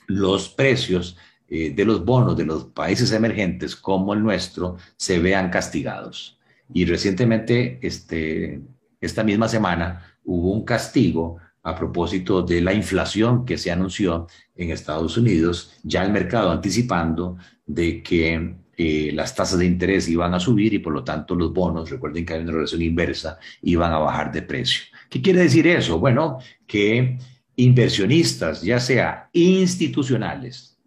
[0.07, 1.17] los precios
[1.49, 6.39] eh, de los bonos de los países emergentes como el nuestro se vean castigados.
[6.73, 8.61] Y recientemente, este,
[9.01, 14.71] esta misma semana, hubo un castigo a propósito de la inflación que se anunció en
[14.71, 20.41] Estados Unidos, ya el mercado anticipando de que eh, las tasas de interés iban a
[20.41, 23.99] subir y por lo tanto los bonos, recuerden que hay una relación inversa, iban a
[23.99, 24.85] bajar de precio.
[25.11, 25.99] ¿Qué quiere decir eso?
[25.99, 27.19] Bueno, que
[27.57, 30.79] inversionistas, ya sea institucionales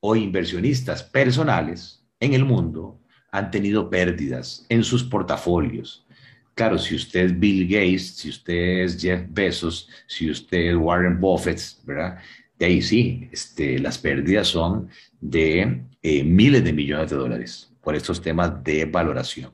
[0.00, 3.00] o inversionistas personales en el mundo,
[3.32, 6.06] han tenido pérdidas en sus portafolios
[6.54, 11.20] Claro, si usted es Bill Gates, si usted es Jeff Bezos, si usted es Warren
[11.20, 12.18] Buffett, ¿verdad?
[12.58, 14.88] De ahí sí, este, las pérdidas son
[15.20, 19.52] de eh, miles de millones de dólares por estos temas de valoración.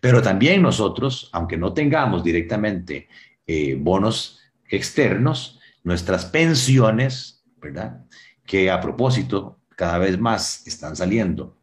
[0.00, 3.08] Pero también nosotros, aunque no tengamos directamente
[3.46, 8.04] eh, bonos externos, nuestras pensiones, ¿verdad?
[8.44, 11.58] Que a propósito, cada vez más están saliendo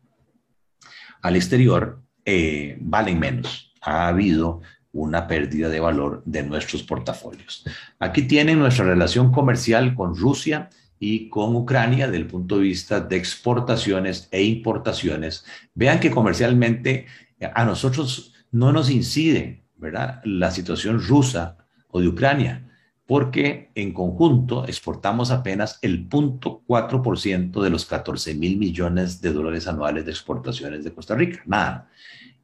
[1.21, 3.73] al exterior, eh, valen menos.
[3.81, 7.65] Ha habido una pérdida de valor de nuestros portafolios.
[7.99, 12.99] Aquí tienen nuestra relación comercial con Rusia y con Ucrania desde el punto de vista
[12.99, 15.45] de exportaciones e importaciones.
[15.73, 17.05] Vean que comercialmente
[17.53, 20.21] a nosotros no nos incide, ¿verdad?
[20.25, 22.65] La situación rusa o de Ucrania,
[23.05, 30.05] porque en conjunto exportamos apenas el 0.4% de los 14 mil millones de dólares anuales
[30.05, 31.41] de exportaciones de Costa Rica.
[31.45, 31.89] Nada.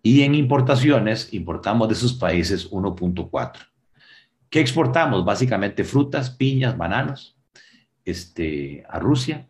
[0.05, 3.53] Y en importaciones, importamos de esos países 1.4.
[4.51, 5.25] ¿Qué exportamos?
[5.25, 7.35] Básicamente frutas, piñas, bananos,
[8.05, 9.47] este, a Rusia,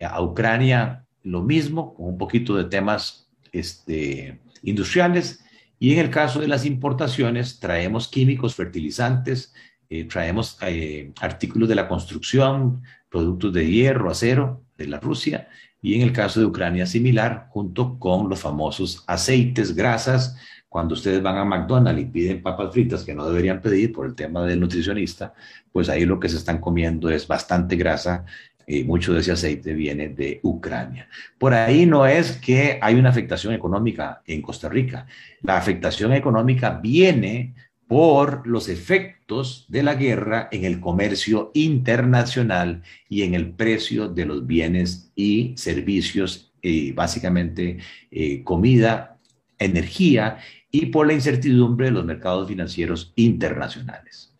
[0.00, 5.44] a Ucrania lo mismo, con un poquito de temas este, industriales.
[5.80, 9.52] Y en el caso de las importaciones, traemos químicos, fertilizantes,
[9.90, 15.48] eh, traemos eh, artículos de la construcción, productos de hierro, acero de la Rusia
[15.80, 20.36] y en el caso de Ucrania similar, junto con los famosos aceites, grasas.
[20.68, 24.14] Cuando ustedes van a McDonald's y piden papas fritas que no deberían pedir por el
[24.14, 25.32] tema del nutricionista,
[25.72, 28.24] pues ahí lo que se están comiendo es bastante grasa
[28.66, 31.08] y mucho de ese aceite viene de Ucrania.
[31.38, 35.06] Por ahí no es que hay una afectación económica en Costa Rica.
[35.40, 37.54] La afectación económica viene
[37.88, 44.26] por los efectos de la guerra en el comercio internacional y en el precio de
[44.26, 47.78] los bienes y servicios, eh, básicamente
[48.10, 49.18] eh, comida,
[49.58, 50.38] energía
[50.70, 54.36] y por la incertidumbre de los mercados financieros internacionales.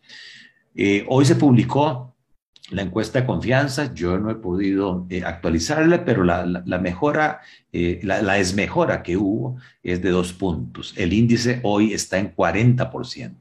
[0.75, 2.15] Eh, hoy se publicó
[2.71, 6.45] la encuesta de confianza, yo no he podido actualizarla, pero la,
[6.79, 10.93] mejora, la, la, desmejora que hubo es de dos puntos.
[10.95, 13.31] El índice hoy está en 40%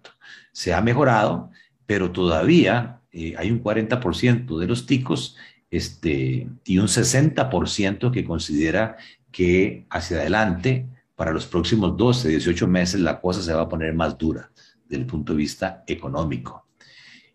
[0.58, 1.52] se ha mejorado,
[1.86, 5.36] pero todavía eh, hay un 40% de los ticos
[5.70, 8.96] este, y un 60% que considera
[9.30, 13.94] que hacia adelante, para los próximos 12, 18 meses, la cosa se va a poner
[13.94, 14.50] más dura
[14.84, 16.66] desde el punto de vista económico.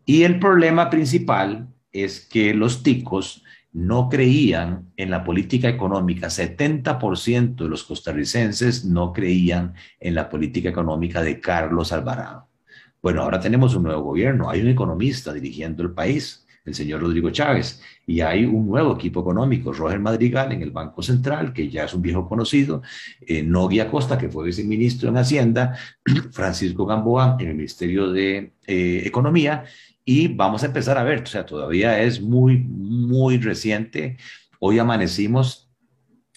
[0.06, 6.28] Y el problema principal es que los ticos no creían en la política económica.
[6.28, 12.50] 70% de los costarricenses no creían en la política económica de Carlos Alvarado.
[13.02, 17.30] Bueno, ahora tenemos un nuevo gobierno, hay un economista dirigiendo el país, el señor Rodrigo
[17.32, 17.82] Chávez.
[18.06, 21.94] Y hay un nuevo equipo económico, Roger Madrigal en el Banco Central, que ya es
[21.94, 22.82] un viejo conocido,
[23.22, 25.78] eh, Nogui Acosta, que fue viceministro en Hacienda,
[26.32, 29.66] Francisco Gamboa en el Ministerio de eh, Economía,
[30.06, 34.18] y vamos a empezar a ver, o sea, todavía es muy, muy reciente.
[34.60, 35.70] Hoy amanecimos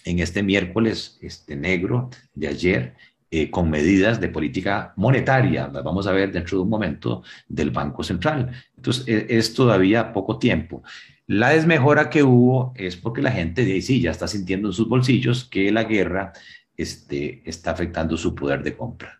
[0.05, 2.95] en este miércoles este negro de ayer
[3.29, 7.71] eh, con medidas de política monetaria, las vamos a ver dentro de un momento del
[7.71, 8.51] Banco Central.
[8.77, 10.81] Entonces, es, es todavía poco tiempo.
[11.25, 14.87] La desmejora que hubo es porque la gente de sí ya está sintiendo en sus
[14.87, 16.31] bolsillos que la guerra
[16.77, 19.19] este, está afectando su poder de compra.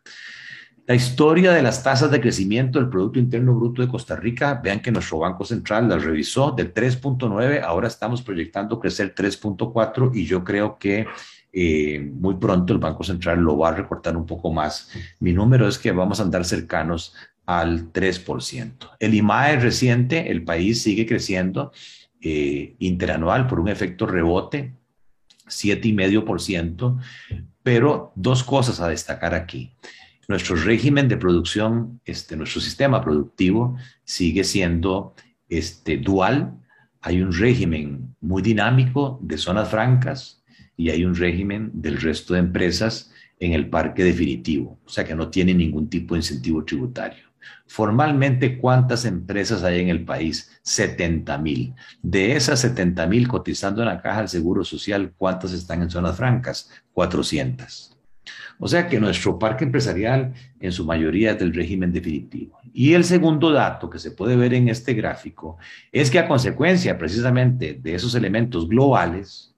[0.87, 4.79] La historia de las tasas de crecimiento del Producto Interno Bruto de Costa Rica, vean
[4.79, 10.45] que nuestro Banco Central las revisó del 3.9, ahora estamos proyectando crecer 3.4 y yo
[10.45, 11.05] creo que
[11.51, 14.89] eh, muy pronto el Banco Central lo va a recortar un poco más.
[15.19, 17.13] Mi número es que vamos a andar cercanos
[17.45, 18.91] al 3%.
[18.97, 21.73] El IMAE reciente, el país sigue creciendo
[22.21, 24.71] eh, interanual por un efecto rebote,
[25.47, 26.97] 7,5%,
[27.61, 29.73] pero dos cosas a destacar aquí
[30.27, 35.15] nuestro régimen de producción, este, nuestro sistema productivo sigue siendo
[35.47, 36.59] este, dual.
[37.01, 40.43] Hay un régimen muy dinámico de zonas francas
[40.75, 45.15] y hay un régimen del resto de empresas en el parque definitivo, o sea que
[45.15, 47.27] no tiene ningún tipo de incentivo tributario.
[47.67, 50.59] Formalmente, ¿cuántas empresas hay en el país?
[50.63, 51.73] 70 mil.
[52.01, 56.17] De esas 70 mil cotizando en la caja del Seguro Social, ¿cuántas están en zonas
[56.17, 56.69] francas?
[56.93, 57.96] 400.
[58.59, 62.57] O sea que nuestro parque empresarial en su mayoría es del régimen definitivo.
[62.73, 65.57] Y el segundo dato que se puede ver en este gráfico
[65.91, 69.55] es que a consecuencia precisamente de esos elementos globales,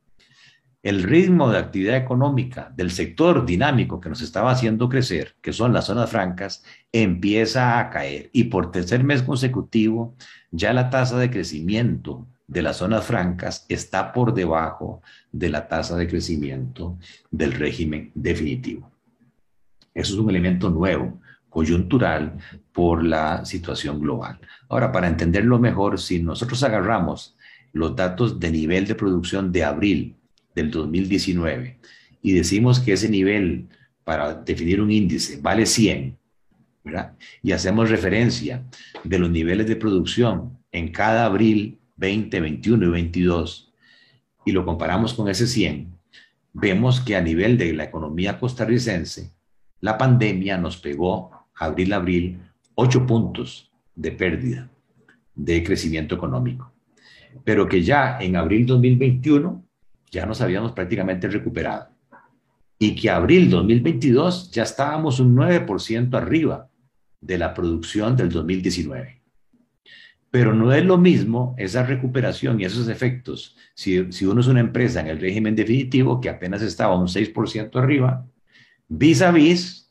[0.82, 5.74] el ritmo de actividad económica del sector dinámico que nos estaba haciendo crecer, que son
[5.74, 8.30] las zonas francas, empieza a caer.
[8.32, 10.16] Y por tercer mes consecutivo,
[10.52, 15.96] ya la tasa de crecimiento de las zonas francas está por debajo de la tasa
[15.96, 16.98] de crecimiento
[17.30, 18.92] del régimen definitivo.
[19.94, 22.38] Eso es un elemento nuevo, coyuntural,
[22.74, 24.40] por la situación global.
[24.68, 27.36] Ahora, para entenderlo mejor, si nosotros agarramos
[27.72, 30.16] los datos de nivel de producción de abril
[30.56, 31.80] del 2019
[32.24, 33.68] y decimos que ese nivel
[34.04, 36.18] para definir un índice vale 100,
[36.84, 37.14] ¿verdad?
[37.44, 38.64] Y hacemos referencia
[39.04, 43.74] de los niveles de producción en cada abril 20, 21 y 22
[44.46, 46.00] y lo comparamos con ese 100,
[46.54, 49.34] vemos que a nivel de la economía costarricense,
[49.82, 52.40] la pandemia nos pegó abril a abril
[52.76, 54.70] 8 puntos de pérdida
[55.36, 56.72] de crecimiento económico,
[57.44, 59.64] pero que ya en abril 2021
[60.10, 61.90] ya nos habíamos prácticamente recuperado
[62.80, 66.70] y que abril 2022 ya estábamos un 9% arriba
[67.20, 69.19] de la producción del 2019.
[70.32, 74.60] Pero no es lo mismo esa recuperación y esos efectos si, si uno es una
[74.60, 78.26] empresa en el régimen definitivo que apenas estaba un 6% arriba,
[78.88, 79.90] vis a vis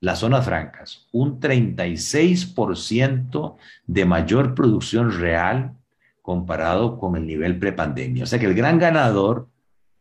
[0.00, 3.56] las zonas francas, un 36%
[3.86, 5.72] de mayor producción real
[6.20, 8.24] comparado con el nivel prepandemia.
[8.24, 9.48] O sea que el gran ganador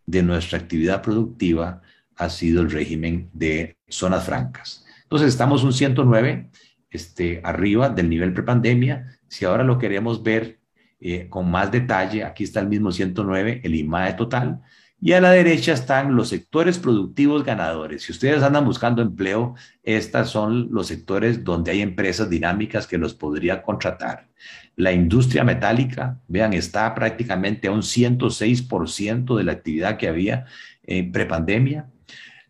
[0.06, 1.82] de nuestra actividad productiva
[2.18, 4.86] ha sido el régimen de zonas francas.
[5.04, 6.50] Entonces estamos un 109
[6.92, 10.60] este, arriba del nivel prepandemia, si ahora lo queremos ver
[11.00, 14.62] eh, con más detalle, aquí está el mismo 109, el IMAE total,
[15.02, 18.04] y a la derecha están los sectores productivos ganadores.
[18.04, 23.16] Si ustedes andan buscando empleo, estos son los sectores donde hay empresas dinámicas que los
[23.16, 24.30] podría contratar.
[24.76, 30.46] La industria metálica, vean, está prácticamente a un 106% de la actividad que había
[30.84, 31.90] en prepandemia.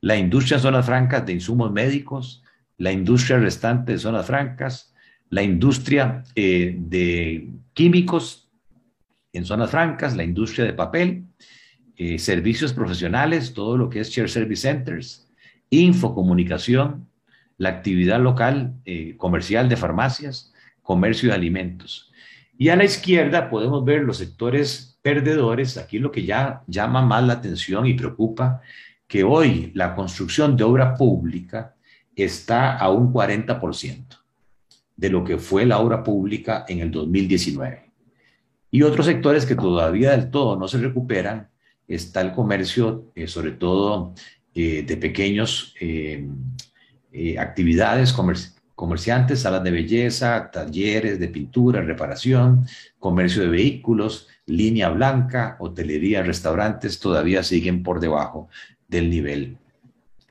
[0.01, 2.43] La industria en zonas francas de insumos médicos,
[2.77, 4.92] la industria restante de zonas francas,
[5.33, 8.47] la industria eh, de químicos
[9.33, 11.25] en zonas francas, la industria de papel,
[11.97, 15.27] eh, servicios profesionales, todo lo que es Share Service Centers,
[15.71, 17.07] infocomunicación,
[17.57, 20.53] la actividad local eh, comercial de farmacias,
[20.83, 22.11] comercio de alimentos.
[22.55, 27.23] Y a la izquierda podemos ver los sectores perdedores, aquí lo que ya llama más
[27.23, 28.61] la atención y preocupa,
[29.07, 31.73] que hoy la construcción de obra pública
[32.15, 34.22] está a un 40%
[34.95, 37.91] de lo que fue la obra pública en el 2019.
[38.71, 41.49] Y otros sectores que todavía del todo no se recuperan,
[41.87, 44.13] está el comercio, eh, sobre todo
[44.55, 46.27] eh, de pequeños eh,
[47.37, 48.15] actividades
[48.75, 52.65] comerciantes, salas de belleza, talleres de pintura, reparación,
[52.97, 58.49] comercio de vehículos, línea blanca, hotelería, restaurantes, todavía siguen por debajo
[58.87, 59.57] del nivel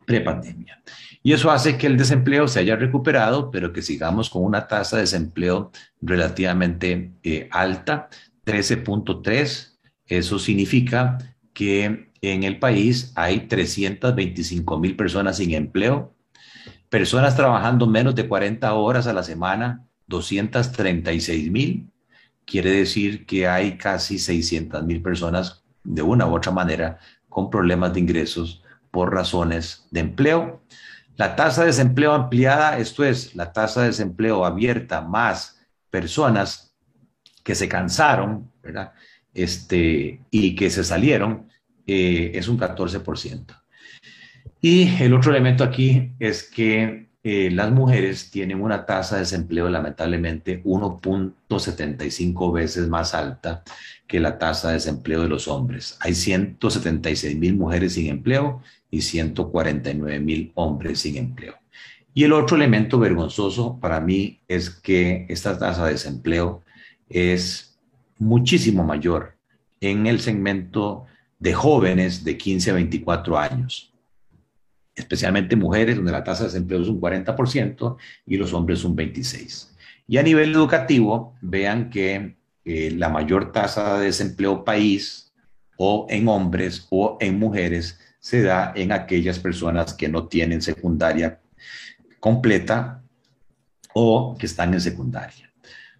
[0.07, 0.83] prepandemia.
[1.23, 4.97] Y eso hace que el desempleo se haya recuperado, pero que sigamos con una tasa
[4.97, 8.09] de desempleo relativamente eh, alta,
[8.45, 9.79] 13.3.
[10.07, 11.19] Eso significa
[11.53, 16.15] que en el país hay 325 mil personas sin empleo,
[16.89, 21.89] personas trabajando menos de 40 horas a la semana, 236 mil.
[22.45, 26.99] Quiere decir que hay casi 600 mil personas de una u otra manera
[27.29, 28.63] con problemas de ingresos
[28.93, 30.63] por razones de empleo.
[31.17, 36.73] La tasa de desempleo ampliada, esto es, la tasa de desempleo abierta más personas
[37.43, 38.93] que se cansaron, ¿verdad?
[39.35, 41.49] Este, y que se salieron,
[41.87, 43.61] eh, es un 14%.
[44.61, 49.69] Y el otro elemento aquí es que eh, las mujeres tienen una tasa de desempleo
[49.69, 53.63] lamentablemente 1.75 veces más alta
[54.07, 55.97] que la tasa de desempleo de los hombres.
[56.01, 58.63] Hay 176 mil mujeres sin empleo
[58.93, 61.55] y 149 mil hombres sin empleo.
[62.15, 66.63] Y el otro elemento vergonzoso para mí es que esta tasa de desempleo
[67.09, 67.81] es
[68.19, 69.35] muchísimo mayor
[69.81, 71.07] en el segmento
[71.39, 73.93] de jóvenes de 15 a 24 años,
[74.95, 79.71] especialmente mujeres, donde la tasa de desempleo es un 40% y los hombres un 26%.
[80.07, 85.33] Y a nivel educativo, vean que eh, la mayor tasa de desempleo país
[85.79, 91.41] o en hombres o en mujeres se da en aquellas personas que no tienen secundaria
[92.21, 93.03] completa
[93.95, 95.51] o que están en secundaria.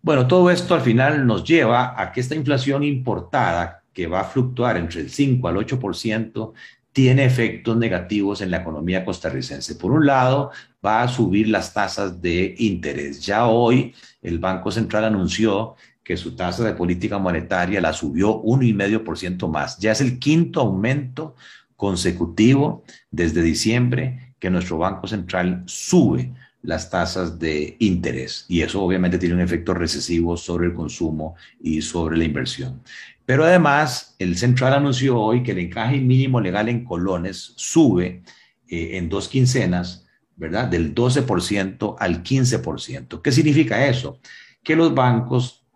[0.01, 4.25] Bueno, todo esto al final nos lleva a que esta inflación importada, que va a
[4.25, 6.53] fluctuar entre el 5 al 8%,
[6.93, 9.75] tiene efectos negativos en la economía costarricense.
[9.75, 10.53] Por un lado,
[10.85, 13.27] va a subir las tasas de interés.
[13.27, 19.49] Ya hoy el Banco Central anunció que su tasa de política monetaria la subió 1,5%
[19.49, 19.79] más.
[19.79, 21.35] Ya es el quinto aumento
[21.83, 29.19] consecutivo desde diciembre que nuestro Banco Central sube las tasas de interés y eso obviamente
[29.19, 32.81] tiene un efecto recesivo sobre el consumo y sobre la inversión.
[33.27, 38.23] Pero además, el central anunció hoy que el encaje mínimo legal en colones sube
[38.69, 40.07] eh, en dos quincenas,
[40.37, 40.69] ¿verdad?
[40.69, 43.21] Del 12% al 15%.
[43.21, 44.21] ¿Qué significa eso?
[44.63, 45.67] Que los bancos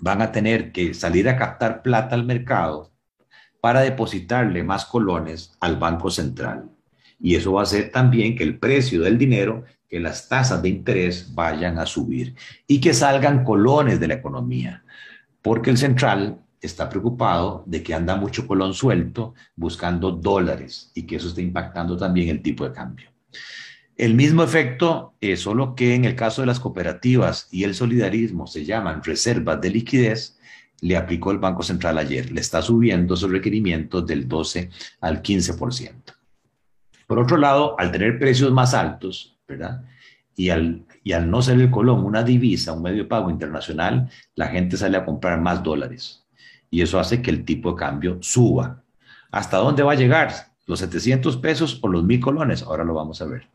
[0.00, 2.93] van a tener que salir a captar plata al mercado
[3.64, 6.68] para depositarle más colones al Banco Central.
[7.18, 10.68] Y eso va a hacer también que el precio del dinero, que las tasas de
[10.68, 12.34] interés vayan a subir
[12.66, 14.84] y que salgan colones de la economía,
[15.40, 21.16] porque el central está preocupado de que anda mucho colón suelto buscando dólares y que
[21.16, 23.08] eso está impactando también el tipo de cambio.
[23.96, 28.46] El mismo efecto, es solo que en el caso de las cooperativas y el solidarismo
[28.46, 30.33] se llaman reservas de liquidez,
[30.84, 32.30] le aplicó el Banco Central ayer.
[32.30, 34.68] Le está subiendo sus requerimientos del 12
[35.00, 35.92] al 15%.
[37.06, 39.82] Por otro lado, al tener precios más altos, ¿verdad?
[40.36, 44.10] Y al, y al no ser el colón una divisa, un medio de pago internacional,
[44.34, 46.26] la gente sale a comprar más dólares.
[46.70, 48.82] Y eso hace que el tipo de cambio suba.
[49.30, 50.34] ¿Hasta dónde va a llegar?
[50.66, 52.62] ¿Los 700 pesos o los mil colones?
[52.62, 53.48] Ahora lo vamos a ver.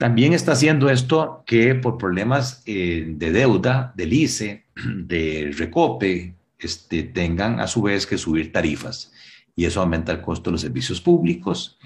[0.00, 4.64] También está haciendo esto que por problemas eh, de deuda, del ICE,
[4.96, 9.12] de recope, este, tengan a su vez que subir tarifas
[9.54, 11.78] y eso aumenta el costo de los servicios públicos.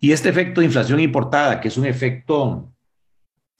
[0.00, 2.72] Y este efecto de inflación importada, que es un efecto,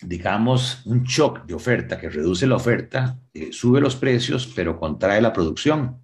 [0.00, 5.20] digamos, un shock de oferta que reduce la oferta, eh, sube los precios, pero contrae
[5.20, 5.98] la producción.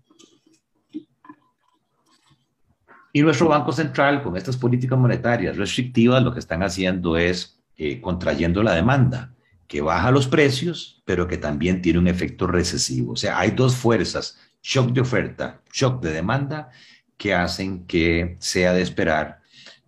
[3.12, 8.00] Y nuestro Banco Central, con estas políticas monetarias restrictivas, lo que están haciendo es eh,
[8.00, 9.34] contrayendo la demanda,
[9.66, 13.12] que baja los precios, pero que también tiene un efecto recesivo.
[13.12, 16.70] O sea, hay dos fuerzas, shock de oferta, shock de demanda,
[17.16, 19.40] que hacen que sea de esperar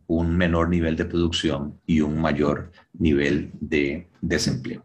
[0.07, 4.85] un menor nivel de producción y un mayor nivel de desempleo.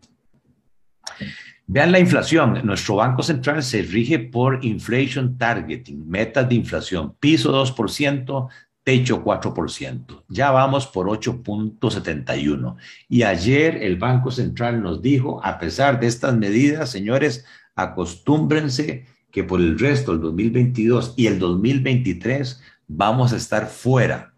[1.70, 2.62] Vean la inflación.
[2.64, 8.48] Nuestro Banco Central se rige por Inflation Targeting, metas de inflación, piso 2%,
[8.84, 10.24] techo 4%.
[10.30, 12.78] Ya vamos por 8.71.
[13.10, 17.46] Y ayer el Banco Central nos dijo, a pesar de estas medidas, señores,
[17.76, 24.34] acostúmbrense que por el resto del 2022 y el 2023 vamos a estar fuera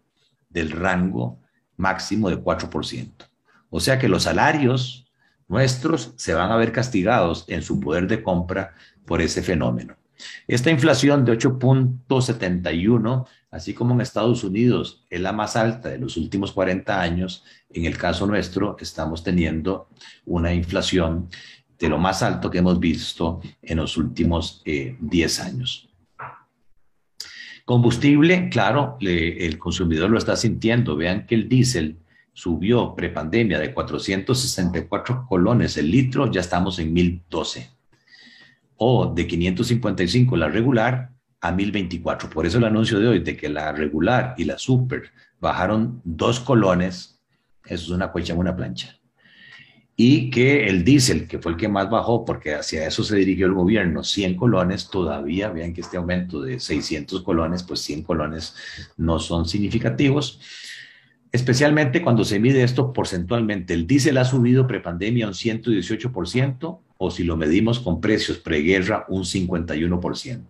[0.48, 1.38] del rango
[1.76, 3.08] máximo de 4%.
[3.70, 5.09] O sea que los salarios
[5.50, 8.72] nuestros se van a ver castigados en su poder de compra
[9.04, 9.96] por ese fenómeno.
[10.46, 16.16] Esta inflación de 8.71, así como en Estados Unidos es la más alta de los
[16.16, 19.88] últimos 40 años, en el caso nuestro estamos teniendo
[20.24, 21.28] una inflación
[21.76, 25.88] de lo más alto que hemos visto en los últimos 10 eh, años.
[27.64, 30.96] Combustible, claro, el consumidor lo está sintiendo.
[30.96, 31.98] Vean que el diésel
[32.32, 37.70] subió prepandemia de 464 colones el litro, ya estamos en 1012.
[38.76, 41.10] O de 555 la regular
[41.40, 42.30] a 1024.
[42.30, 46.40] Por eso el anuncio de hoy de que la regular y la super bajaron dos
[46.40, 47.20] colones,
[47.64, 48.96] eso es una cuecha en una plancha.
[49.96, 53.44] Y que el diésel, que fue el que más bajó, porque hacia eso se dirigió
[53.44, 58.54] el gobierno, 100 colones, todavía, vean que este aumento de 600 colones, pues 100 colones
[58.96, 60.40] no son significativos
[61.32, 63.74] especialmente cuando se mide esto porcentualmente.
[63.74, 69.24] El diésel ha subido prepandemia un 118% o si lo medimos con precios preguerra un
[69.24, 70.44] 51%.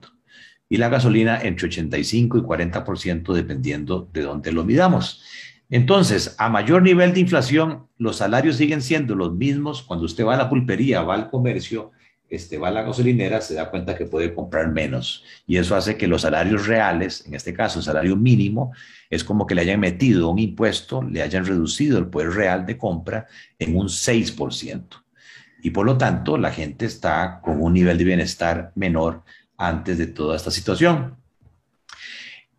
[0.68, 5.22] Y la gasolina entre 85 y 40% dependiendo de dónde lo midamos.
[5.68, 9.82] Entonces, a mayor nivel de inflación, los salarios siguen siendo los mismos.
[9.82, 11.92] Cuando usted va a la pulpería, va al comercio,
[12.30, 15.24] este, va a la gasolinera, se da cuenta que puede comprar menos.
[15.46, 18.72] Y eso hace que los salarios reales, en este caso el salario mínimo,
[19.10, 22.78] es como que le hayan metido un impuesto, le hayan reducido el poder real de
[22.78, 23.26] compra
[23.58, 24.84] en un 6%.
[25.62, 29.24] Y por lo tanto, la gente está con un nivel de bienestar menor
[29.58, 31.16] antes de toda esta situación.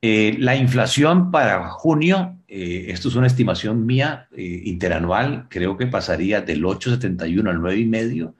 [0.01, 5.88] Eh, la inflación para junio, eh, esto es una estimación mía eh, interanual, creo que
[5.88, 8.34] pasaría del 8,71 al 9,5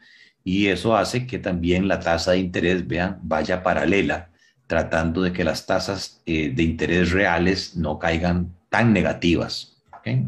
[0.44, 4.30] y eso hace que también la tasa de interés, vean, vaya paralela,
[4.68, 9.78] tratando de que las tasas eh, de interés reales no caigan tan negativas.
[10.04, 10.26] Eh,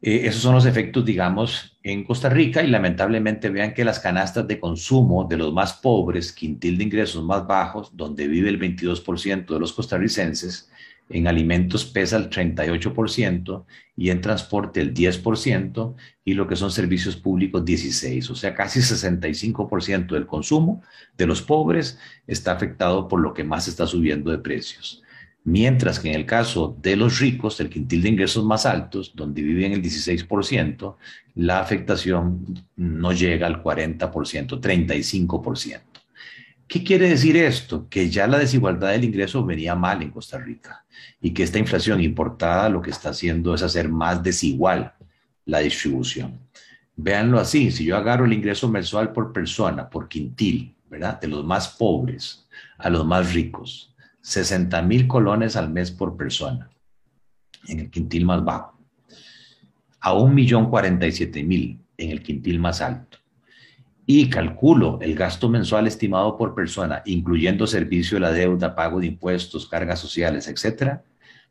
[0.00, 4.58] esos son los efectos, digamos, en Costa Rica y lamentablemente vean que las canastas de
[4.58, 9.60] consumo de los más pobres, quintil de ingresos más bajos, donde vive el 22% de
[9.60, 10.70] los costarricenses,
[11.12, 13.64] en alimentos pesa el 38%
[13.96, 15.94] y en transporte el 10%
[16.24, 18.30] y lo que son servicios públicos 16%.
[18.30, 20.82] O sea, casi 65% del consumo
[21.16, 25.02] de los pobres está afectado por lo que más está subiendo de precios.
[25.44, 29.42] Mientras que en el caso de los ricos, el quintil de ingresos más altos, donde
[29.42, 30.96] viven el 16%,
[31.34, 35.91] la afectación no llega al 40%, 35%.
[36.66, 37.88] ¿Qué quiere decir esto?
[37.88, 40.84] Que ya la desigualdad del ingreso venía mal en Costa Rica
[41.20, 44.94] y que esta inflación importada lo que está haciendo es hacer más desigual
[45.44, 46.40] la distribución.
[46.96, 51.20] Véanlo así, si yo agarro el ingreso mensual por persona, por quintil, ¿verdad?
[51.20, 52.46] De los más pobres
[52.78, 56.70] a los más ricos, 60 mil colones al mes por persona
[57.68, 58.78] en el quintil más bajo,
[60.00, 63.21] a un millón cuarenta y siete mil en el quintil más alto
[64.06, 69.06] y calculo el gasto mensual estimado por persona, incluyendo servicio de la deuda, pago de
[69.06, 71.04] impuestos, cargas sociales, etcétera,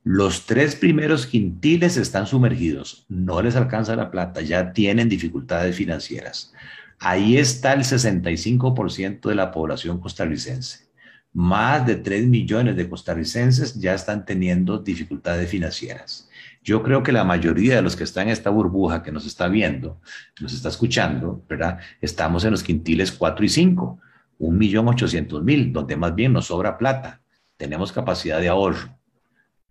[0.04, 6.54] los tres primeros quintiles están sumergidos, no les alcanza la plata, ya tienen dificultades financieras.
[7.00, 10.88] Ahí está el 65% de la población costarricense.
[11.34, 16.30] Más de 3 millones de costarricenses ya están teniendo dificultades financieras.
[16.64, 19.48] Yo creo que la mayoría de los que están en esta burbuja que nos está
[19.48, 20.00] viendo,
[20.40, 21.80] nos está escuchando, ¿verdad?
[22.02, 24.00] Estamos en los quintiles 4 y 5,
[24.40, 27.22] un millón ochocientos mil, donde más bien nos sobra plata.
[27.58, 28.96] Tenemos capacidad de ahorro.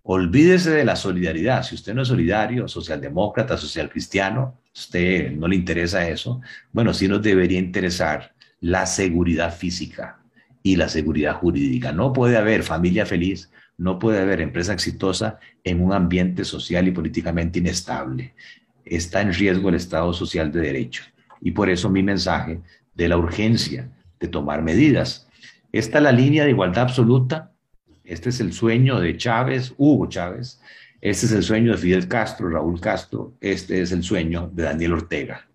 [0.03, 1.63] Olvídese de la solidaridad.
[1.63, 6.41] Si usted no es solidario, socialdemócrata, social cristiano, usted no le interesa eso,
[6.73, 10.21] bueno, sí nos debería interesar la seguridad física
[10.63, 11.93] y la seguridad jurídica.
[11.93, 13.51] No puede haber familia feliz
[13.81, 18.35] no puede haber empresa exitosa en un ambiente social y políticamente inestable.
[18.85, 21.03] Está en riesgo el Estado social de derecho.
[21.41, 22.61] Y por eso mi mensaje
[22.95, 25.27] de la urgencia de tomar medidas.
[25.73, 27.53] Esta es la línea de igualdad absoluta.
[28.05, 30.61] Este es el sueño de Chávez, Hugo Chávez.
[31.01, 33.33] Este es el sueño de Fidel Castro, Raúl Castro.
[33.41, 35.49] Este es el sueño de Daniel Ortega.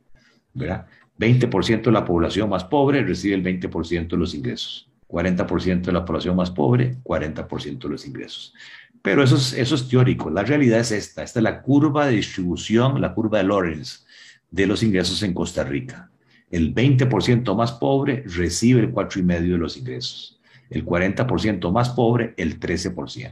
[0.51, 0.88] ¿verdad?
[1.19, 4.89] 20% de la población más pobre recibe el 20% de los ingresos.
[5.08, 8.53] 40% de la población más pobre, 40% de los ingresos.
[9.01, 10.32] Pero eso es, teórico.
[10.32, 11.22] La realidad es esta.
[11.22, 13.99] Esta es la curva de distribución, la curva de Lawrence
[14.49, 16.10] de los ingresos en Costa Rica.
[16.49, 20.39] El 20% más pobre recibe el 4,5% de los ingresos.
[20.70, 23.32] El 40% más pobre, el 13%.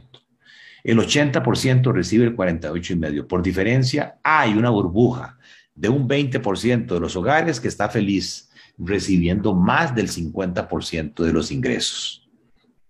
[0.84, 3.26] El 80% recibe el 48,5%.
[3.26, 5.38] Por diferencia, hay una burbuja
[5.74, 11.50] de un 20% de los hogares que está feliz recibiendo más del 50% de los
[11.50, 12.28] ingresos.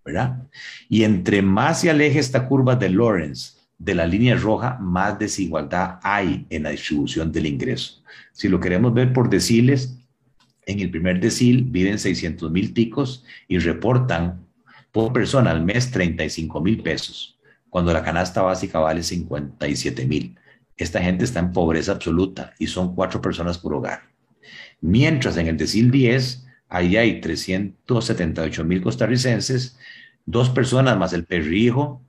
[0.05, 0.47] ¿Verdad?
[0.89, 5.99] Y entre más se aleje esta curva de Lawrence de la línea roja, más desigualdad
[6.03, 8.03] hay en la distribución del ingreso.
[8.33, 9.99] Si lo queremos ver por deciles,
[10.67, 14.47] en el primer decil viven 600 mil ticos y reportan
[14.93, 20.39] por persona al mes 35 mil pesos, cuando la canasta básica vale 57 mil.
[20.77, 24.14] Esta gente está en pobreza absoluta y son cuatro personas por hogar.
[24.87, 29.79] Mientras en el decil 10, ahí hay 378 mil costarricenses,
[30.27, 32.03] dos personas más el perrijo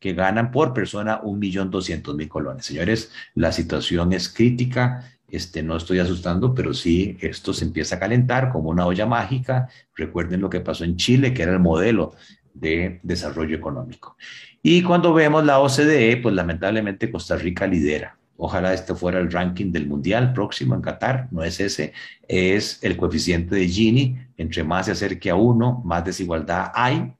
[0.00, 2.66] que ganan por persona 1.200.000 colones.
[2.66, 5.08] Señores, la situación es crítica.
[5.28, 9.68] Este, no estoy asustando, pero sí, esto se empieza a calentar como una olla mágica.
[9.94, 12.16] Recuerden lo que pasó en Chile, que era el modelo
[12.54, 14.16] de desarrollo económico.
[14.60, 18.15] Y cuando vemos la OCDE, pues lamentablemente Costa Rica lidera.
[18.38, 21.94] Ojalá este fuera el ranking del mundial próximo en Qatar, no es ese,
[22.28, 27.14] es el coeficiente de Gini, entre más se acerque a uno, más desigualdad hay.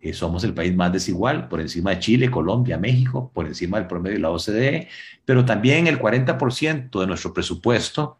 [0.00, 3.86] Eh, somos el país más desigual, por encima de Chile, Colombia, México, por encima del
[3.86, 4.88] promedio de la OCDE,
[5.24, 8.18] pero también el 40% de nuestro presupuesto,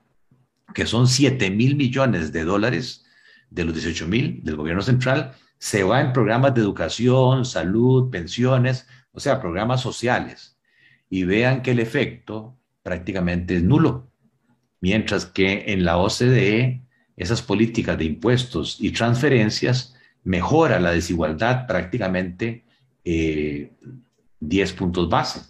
[0.75, 3.05] que son 7 mil millones de dólares
[3.51, 8.87] de los 18 mil del gobierno central, se va en programas de educación, salud, pensiones,
[9.13, 10.56] o sea, programas sociales
[11.09, 14.09] y vean que el efecto prácticamente es nulo.
[14.81, 16.83] Mientras que en la OCDE
[17.17, 22.65] esas políticas de impuestos y transferencias mejora la desigualdad prácticamente
[23.05, 23.71] 10
[24.41, 25.41] eh, puntos base.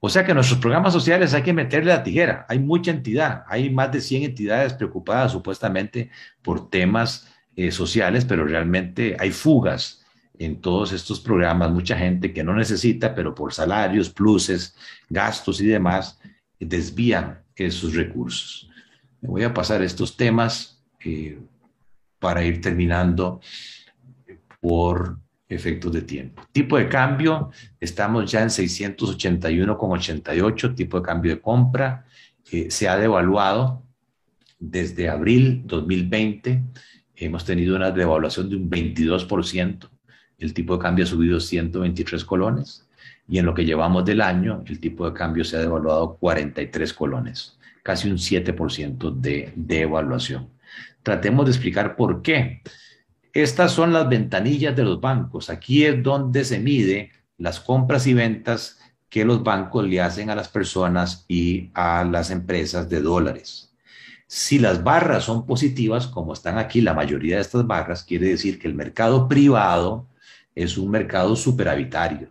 [0.00, 2.46] O sea que nuestros programas sociales hay que meterle la tijera.
[2.48, 6.10] Hay mucha entidad, hay más de 100 entidades preocupadas supuestamente
[6.42, 10.05] por temas eh, sociales, pero realmente hay fugas
[10.38, 14.76] en todos estos programas, mucha gente que no necesita, pero por salarios, pluses,
[15.08, 16.20] gastos y demás,
[16.58, 18.68] desvían esos recursos.
[19.20, 21.38] Me voy a pasar estos temas eh,
[22.18, 23.40] para ir terminando
[24.60, 25.18] por
[25.48, 26.42] efectos de tiempo.
[26.52, 32.04] Tipo de cambio, estamos ya en 681,88, tipo de cambio de compra,
[32.50, 33.82] eh, se ha devaluado
[34.58, 36.62] desde abril 2020,
[37.16, 39.90] hemos tenido una devaluación de un 22%,
[40.38, 42.86] el tipo de cambio ha subido 123 colones
[43.28, 46.92] y en lo que llevamos del año el tipo de cambio se ha devaluado 43
[46.92, 50.50] colones, casi un 7% de devaluación.
[51.02, 52.62] Tratemos de explicar por qué.
[53.32, 55.50] Estas son las ventanillas de los bancos.
[55.50, 58.78] Aquí es donde se mide las compras y ventas
[59.08, 63.74] que los bancos le hacen a las personas y a las empresas de dólares.
[64.26, 68.58] Si las barras son positivas, como están aquí la mayoría de estas barras, quiere decir
[68.58, 70.08] que el mercado privado
[70.56, 72.30] es un mercado superavitario,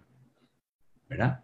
[1.08, 1.42] ¿verdad?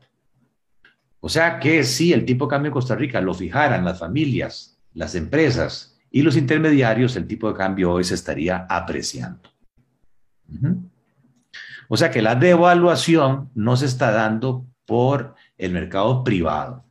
[1.22, 4.80] O sea que si el tipo de cambio en Costa Rica lo fijaran las familias,
[4.96, 9.50] las empresas y los intermediarios, el tipo de cambio hoy se estaría apreciando.
[11.88, 16.84] O sea que la devaluación no se está dando por el mercado privado,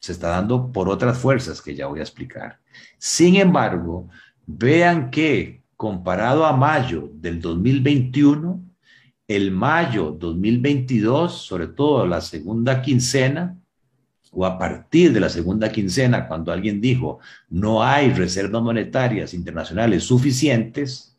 [0.00, 2.60] se está dando por otras fuerzas que ya voy a explicar.
[2.96, 4.08] Sin embargo,
[4.46, 8.63] vean que comparado a mayo del 2021,
[9.26, 13.56] el mayo 2022, sobre todo la segunda quincena,
[14.30, 20.02] o a partir de la segunda quincena, cuando alguien dijo no hay reservas monetarias internacionales
[20.02, 21.16] suficientes,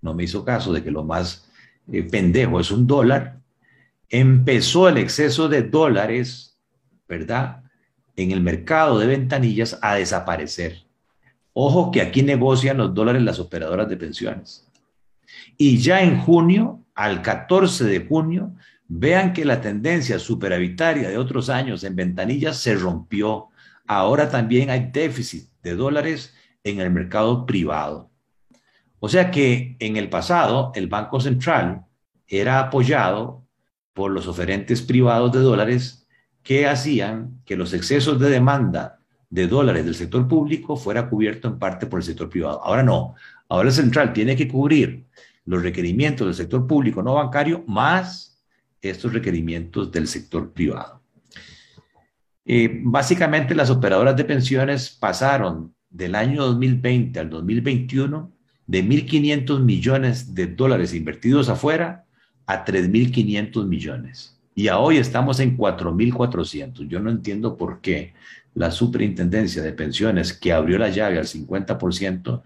[0.00, 1.48] no me hizo caso de que lo más
[1.92, 3.40] eh, pendejo es un dólar,
[4.08, 6.56] empezó el exceso de dólares,
[7.08, 7.62] ¿verdad?
[8.16, 10.82] En el mercado de ventanillas a desaparecer.
[11.52, 14.66] Ojo que aquí negocian los dólares las operadoras de pensiones.
[15.58, 18.54] Y ya en junio al 14 de junio,
[18.88, 23.48] vean que la tendencia superavitaria de otros años en ventanillas se rompió.
[23.86, 26.34] Ahora también hay déficit de dólares
[26.64, 28.10] en el mercado privado.
[28.98, 31.84] O sea que en el pasado el Banco Central
[32.26, 33.44] era apoyado
[33.92, 36.08] por los oferentes privados de dólares
[36.42, 41.58] que hacían que los excesos de demanda de dólares del sector público fuera cubierto en
[41.58, 42.62] parte por el sector privado.
[42.64, 43.14] Ahora no,
[43.48, 45.06] ahora el central tiene que cubrir
[45.46, 48.38] los requerimientos del sector público no bancario más
[48.80, 51.00] estos requerimientos del sector privado.
[52.44, 58.32] Eh, básicamente las operadoras de pensiones pasaron del año 2020 al 2021
[58.66, 62.04] de 1.500 millones de dólares invertidos afuera
[62.46, 64.38] a 3.500 millones.
[64.54, 66.88] Y a hoy estamos en 4.400.
[66.88, 68.14] Yo no entiendo por qué
[68.54, 72.42] la superintendencia de pensiones que abrió la llave al 50%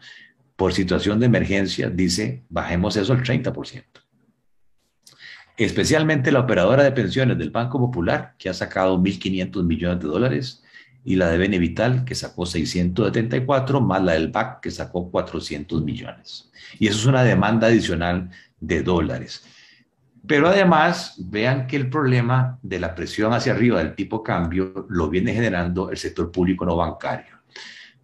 [0.61, 3.83] por situación de emergencia, dice, bajemos eso al 30%.
[5.57, 10.63] Especialmente la operadora de pensiones del Banco Popular, que ha sacado 1.500 millones de dólares,
[11.03, 16.51] y la de Benevital, que sacó 674, más la del BAC, que sacó 400 millones.
[16.79, 18.29] Y eso es una demanda adicional
[18.61, 19.43] de dólares.
[20.27, 25.09] Pero además, vean que el problema de la presión hacia arriba del tipo cambio lo
[25.09, 27.40] viene generando el sector público no bancario.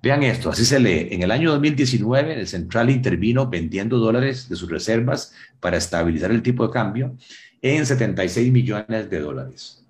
[0.03, 1.09] Vean esto, así se lee.
[1.11, 6.43] En el año 2019, el central intervino vendiendo dólares de sus reservas para estabilizar el
[6.43, 7.17] tipo de cambio
[7.63, 9.85] en 76 millones de dólares.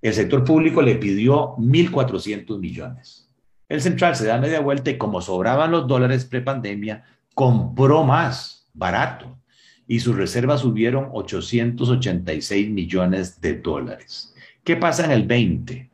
[0.00, 3.28] El sector público le pidió 1.400 millones.
[3.68, 9.38] El central se da media vuelta y como sobraban los dólares prepandemia, compró más barato
[9.86, 14.34] y sus reservas subieron 886 millones de dólares.
[14.64, 15.90] ¿Qué pasa en el 20?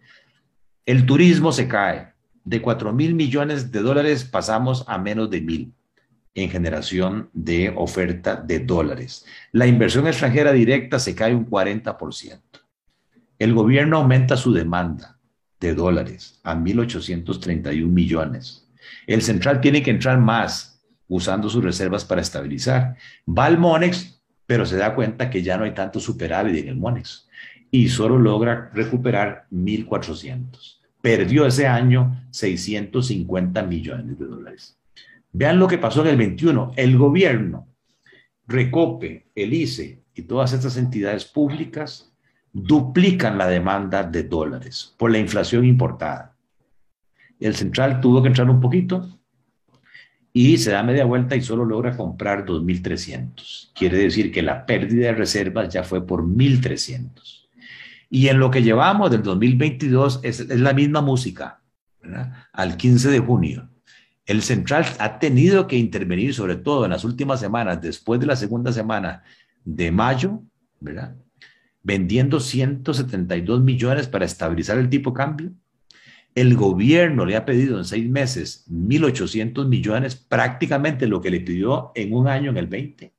[0.87, 2.13] El turismo se cae.
[2.49, 5.75] De 4 mil millones de dólares pasamos a menos de mil
[6.35, 9.27] en generación de oferta de dólares.
[9.53, 12.41] La inversión extranjera directa se cae un 40%.
[13.39, 15.19] El gobierno aumenta su demanda
[15.61, 18.67] de dólares a 1.831 millones.
[19.07, 22.97] El central tiene que entrar más usando sus reservas para estabilizar.
[23.29, 26.77] Va al Monex, pero se da cuenta que ya no hay tanto superávit en el
[26.77, 27.29] Monex
[27.71, 30.78] y solo logra recuperar 1.400.
[31.09, 34.79] Perdió ese año 650 millones de dólares.
[35.33, 36.73] Vean lo que pasó en el 21.
[36.77, 37.67] El gobierno,
[38.47, 42.13] Recope, el ICE y todas estas entidades públicas
[42.53, 46.37] duplican la demanda de dólares por la inflación importada.
[47.41, 49.19] El central tuvo que entrar un poquito
[50.35, 53.73] y se da media vuelta y solo logra comprar 2.300.
[53.75, 57.38] Quiere decir que la pérdida de reservas ya fue por 1.300.
[58.11, 61.63] Y en lo que llevamos del 2022 es, la misma música,
[62.53, 63.69] al 15 de junio
[64.29, 68.37] el central ha tenido que intervenir, sobre todo en las últimas semanas, después de la
[68.37, 69.23] segunda semana
[69.65, 70.43] de mayo,
[70.81, 71.17] ¿verdad?
[71.83, 75.53] Vendiendo 172 millones para estabilizar el tipo de cambio.
[76.35, 81.91] El gobierno le ha pedido en seis meses 1.800 millones, prácticamente lo que le pidió
[81.95, 83.15] en un año en el 20.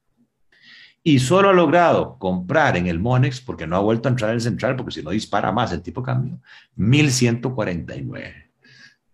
[1.04, 4.42] Y solo ha logrado comprar en el Monex, porque no ha vuelto a entrar el
[4.42, 6.42] central, porque si no dispara más el tipo de cambio,
[6.78, 8.50] 1.149.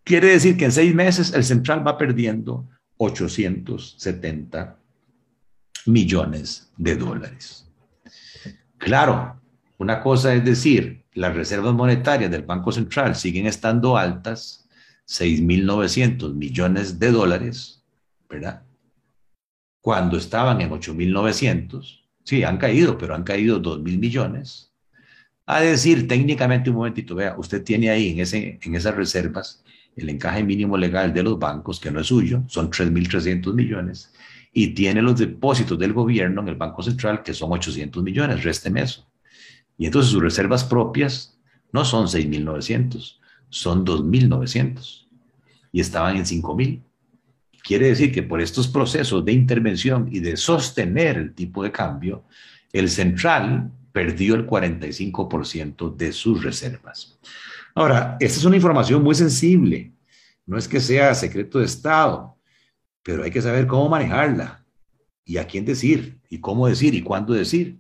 [0.04, 2.68] Quiere decir que en seis meses el central va perdiendo
[2.98, 4.80] 870
[5.86, 7.72] millones de dólares.
[8.78, 9.42] Claro,
[9.78, 14.68] una cosa es decir, las reservas monetarias del Banco Central siguen estando altas,
[15.08, 17.84] 6.900 millones de dólares,
[18.30, 18.65] ¿verdad?
[19.86, 24.72] Cuando estaban en 8.900, sí, han caído, pero han caído 2.000 millones.
[25.46, 29.64] A decir, técnicamente, un momentito, vea, usted tiene ahí en, ese, en esas reservas
[29.96, 34.12] el encaje mínimo legal de los bancos, que no es suyo, son 3.300 millones,
[34.52, 38.82] y tiene los depósitos del gobierno en el Banco Central, que son 800 millones, résteme
[38.82, 39.08] eso.
[39.78, 41.38] Y entonces sus reservas propias
[41.72, 43.20] no son 6.900,
[43.50, 45.06] son 2.900,
[45.72, 46.82] y estaban en 5.000.
[47.66, 52.26] Quiere decir que por estos procesos de intervención y de sostener el tipo de cambio,
[52.72, 57.18] el central perdió el 45% de sus reservas.
[57.74, 59.92] Ahora, esta es una información muy sensible.
[60.46, 62.38] No es que sea secreto de Estado,
[63.02, 64.64] pero hay que saber cómo manejarla
[65.24, 67.80] y a quién decir y cómo decir y cuándo decir.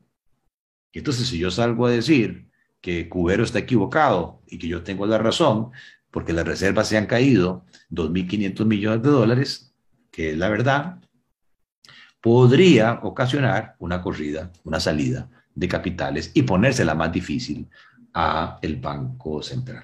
[0.93, 2.49] entonces, si yo salgo a decir
[2.81, 5.69] que Cubero está equivocado y que yo tengo la razón,
[6.09, 9.74] porque las reservas se han caído 2.500 millones de dólares,
[10.15, 10.99] que es la verdad,
[12.21, 17.67] podría ocasionar una corrida, una salida de capitales y ponérsela más difícil
[18.13, 19.83] a el Banco Central.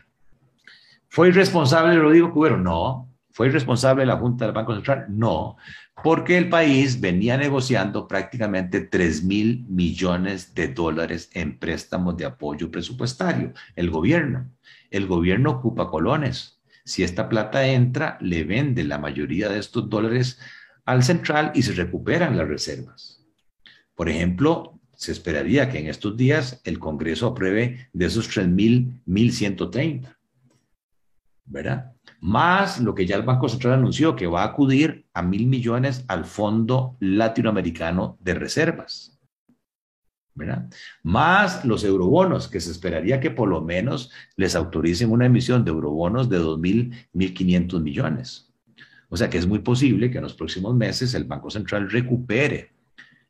[1.10, 2.58] ¿Fue irresponsable Rodrigo Cubero?
[2.58, 3.10] No.
[3.32, 5.08] ¿Fue irresponsable la Junta del Banco Central?
[5.10, 5.58] No,
[6.02, 12.72] porque el país venía negociando prácticamente 3 mil millones de dólares en préstamos de apoyo
[12.72, 13.52] presupuestario.
[13.76, 14.50] El gobierno.
[14.90, 16.61] El gobierno ocupa colones.
[16.84, 20.40] Si esta plata entra, le vende la mayoría de estos dólares
[20.86, 23.26] al central y se recuperan las reservas.
[23.96, 30.16] Por ejemplo, se esperaría que en estos días el Congreso apruebe de esos 3.130,
[31.46, 31.94] ¿verdad?
[32.20, 36.06] Más lo que ya el Banco Central anunció, que va a acudir a mil millones
[36.08, 39.11] al Fondo Latinoamericano de Reservas,
[40.34, 40.70] ¿verdad?
[41.04, 45.72] Más los eurobonos, que se esperaría que por lo menos les autoricen una emisión de
[45.72, 48.52] eurobonos de 2.000, 1.500 millones.
[49.10, 52.72] O sea que es muy posible que en los próximos meses el Banco Central recupere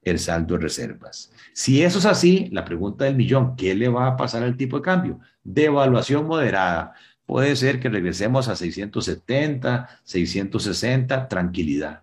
[0.03, 1.31] el saldo de reservas.
[1.53, 4.77] Si eso es así, la pregunta del millón, ¿qué le va a pasar al tipo
[4.77, 5.19] de cambio?
[5.43, 6.93] Devaluación moderada.
[7.25, 12.01] Puede ser que regresemos a 670, 660, tranquilidad.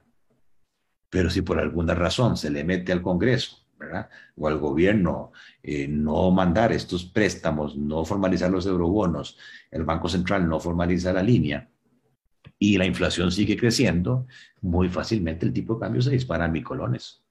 [1.11, 4.09] Pero si por alguna razón se le mete al Congreso, ¿verdad?
[4.37, 9.39] O al gobierno eh, no mandar estos préstamos, no formalizar los eurobonos,
[9.71, 11.69] el Banco Central no formaliza la línea
[12.59, 14.27] y la inflación sigue creciendo,
[14.61, 17.23] muy fácilmente el tipo de cambio se dispara a colones.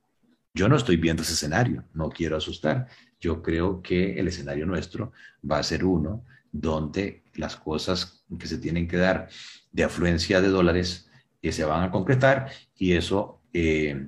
[0.54, 2.88] Yo no estoy viendo ese escenario, no quiero asustar.
[3.20, 5.12] Yo creo que el escenario nuestro
[5.50, 9.30] va a ser uno donde las cosas que se tienen que dar
[9.72, 11.10] de afluencia de dólares
[11.42, 14.08] que se van a concretar y eso eh,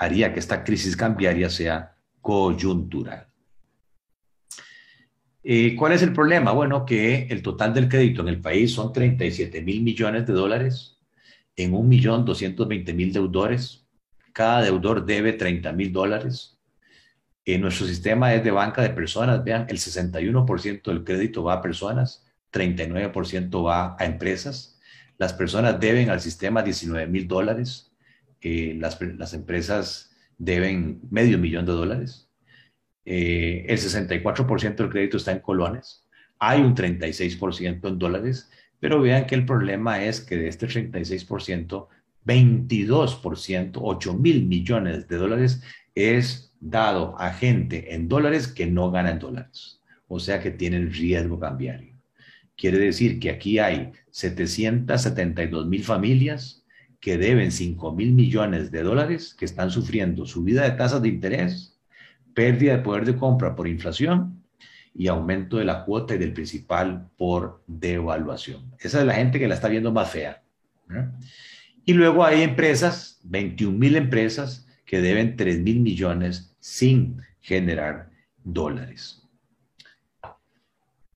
[0.00, 3.28] haría que esta crisis cambiaria sea coyuntural.
[5.42, 6.52] Eh, ¿Cuál es el problema?
[6.52, 10.98] Bueno, que el total del crédito en el país son 37 mil millones de dólares
[11.56, 13.80] en un millón 220 mil deudores
[14.32, 16.58] cada deudor debe 30 mil dólares.
[17.44, 21.62] En nuestro sistema es de banca de personas, vean, el 61% del crédito va a
[21.62, 24.78] personas, 39% va a empresas.
[25.18, 27.89] Las personas deben al sistema 19 mil dólares,
[28.40, 32.28] eh, las, las, empresas deben medio millón de dólares.
[33.04, 36.06] Eh, el 64% del crédito está en colones,
[36.38, 41.88] hay un 36% en dólares, pero vean que el problema es que de este 36%,
[42.24, 45.62] 22%, 8 mil millones de dólares
[45.94, 50.92] es dado a gente en dólares que no gana en dólares, o sea que tienen
[50.92, 51.94] riesgo cambiario.
[52.56, 56.59] Quiere decir que aquí hay 772 mil familias
[57.00, 61.78] que deben 5 mil millones de dólares, que están sufriendo subida de tasas de interés,
[62.34, 64.42] pérdida de poder de compra por inflación
[64.94, 68.74] y aumento de la cuota y del principal por devaluación.
[68.78, 70.42] Esa es la gente que la está viendo más fea.
[71.84, 78.10] Y luego hay empresas, 21 mil empresas, que deben 3 mil millones sin generar
[78.44, 79.19] dólares.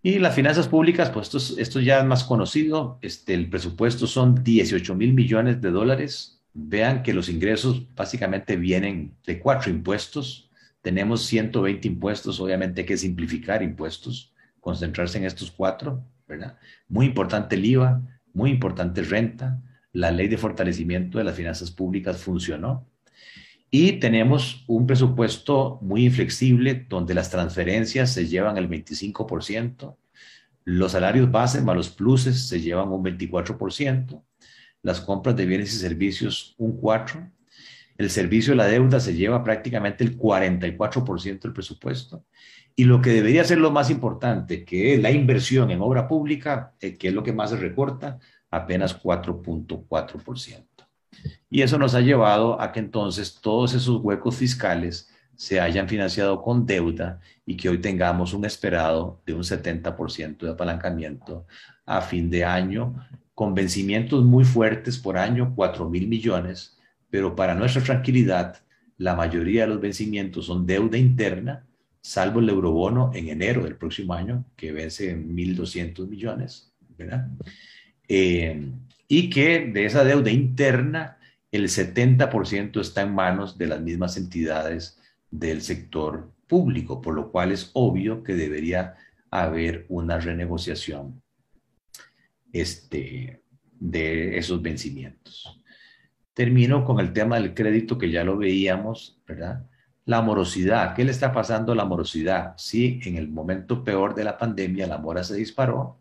[0.06, 4.94] Y las finanzas públicas, pues esto, ya es más conocido, este, el presupuesto son 18
[4.94, 6.42] mil millones de dólares.
[6.52, 10.50] Vean que los ingresos básicamente vienen de cuatro impuestos.
[10.82, 16.58] Tenemos 120 impuestos, obviamente hay que simplificar impuestos, concentrarse en estos cuatro, ¿verdad?
[16.86, 18.02] Muy importante el IVA,
[18.34, 19.62] muy importante renta.
[19.92, 22.86] La ley de fortalecimiento de las finanzas públicas funcionó.
[23.76, 29.96] Y tenemos un presupuesto muy inflexible donde las transferencias se llevan el 25%,
[30.62, 34.22] los salarios base más los pluses se llevan un 24%,
[34.82, 37.32] las compras de bienes y servicios un 4%,
[37.98, 42.24] el servicio de la deuda se lleva prácticamente el 44% del presupuesto.
[42.76, 46.74] Y lo que debería ser lo más importante, que es la inversión en obra pública,
[46.78, 48.20] eh, que es lo que más se recorta,
[48.52, 50.73] apenas 4.4%.
[51.54, 56.42] Y eso nos ha llevado a que entonces todos esos huecos fiscales se hayan financiado
[56.42, 61.46] con deuda y que hoy tengamos un esperado de un 70% de apalancamiento
[61.86, 62.96] a fin de año,
[63.36, 66.76] con vencimientos muy fuertes por año, 4 mil millones,
[67.08, 68.56] pero para nuestra tranquilidad,
[68.98, 71.64] la mayoría de los vencimientos son deuda interna,
[72.00, 77.28] salvo el eurobono en enero del próximo año, que vence en 1.200 millones, ¿verdad?
[78.08, 78.72] Eh,
[79.06, 81.18] y que de esa deuda interna
[81.54, 84.98] el 70% está en manos de las mismas entidades
[85.30, 88.96] del sector público, por lo cual es obvio que debería
[89.30, 91.22] haber una renegociación
[92.52, 93.40] este,
[93.70, 95.60] de esos vencimientos.
[96.32, 99.64] Termino con el tema del crédito que ya lo veíamos, ¿verdad?
[100.06, 100.96] La morosidad.
[100.96, 102.54] ¿Qué le está pasando a la morosidad?
[102.56, 106.00] Sí, en el momento peor de la pandemia la mora se disparó,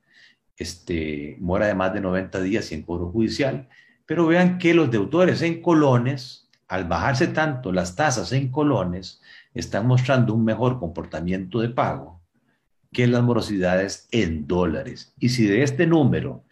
[0.57, 3.69] este, mora de más de 90 días sin cobro judicial,
[4.05, 9.21] pero vean que los deudores en colones, al bajarse tanto las tasas en colones,
[9.53, 12.21] están mostrando un mejor comportamiento de pago
[12.91, 15.13] que las morosidades en dólares.
[15.19, 16.43] Y si de este número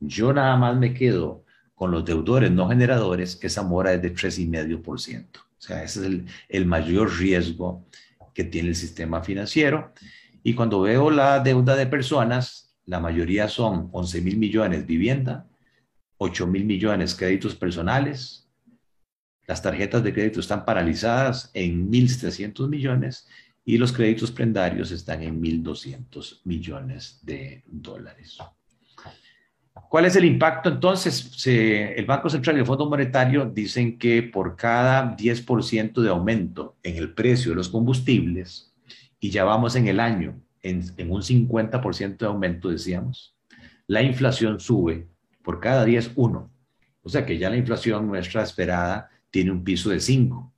[0.00, 1.44] yo nada más me quedo
[1.74, 5.26] con los deudores no generadores, esa mora es de 3,5%.
[5.36, 7.84] O sea, ese es el, el mayor riesgo
[8.34, 9.92] que tiene el sistema financiero.
[10.42, 15.47] Y cuando veo la deuda de personas, la mayoría son 11 mil millones vivienda,
[16.18, 18.48] 8 mil millones créditos personales.
[19.46, 23.26] Las tarjetas de crédito están paralizadas en 1.300 millones
[23.64, 28.38] y los créditos prendarios están en 1.200 millones de dólares.
[29.88, 31.46] ¿Cuál es el impacto entonces?
[31.46, 36.96] el Banco Central y el Fondo Monetario dicen que por cada 10% de aumento en
[36.96, 38.74] el precio de los combustibles,
[39.20, 43.36] y ya vamos en el año en, en un 50% de aumento, decíamos,
[43.86, 45.08] la inflación sube
[45.48, 46.50] por cada 10, 1.
[47.00, 50.52] O sea que ya la inflación nuestra esperada tiene un piso de 5.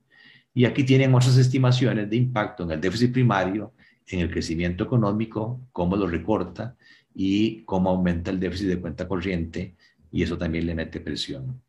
[0.53, 3.71] Y aquí tienen otras estimaciones de impacto en el déficit primario,
[4.05, 6.75] en el crecimiento económico, cómo lo recorta
[7.15, 9.77] y cómo aumenta el déficit de cuenta corriente
[10.11, 11.61] y eso también le mete presión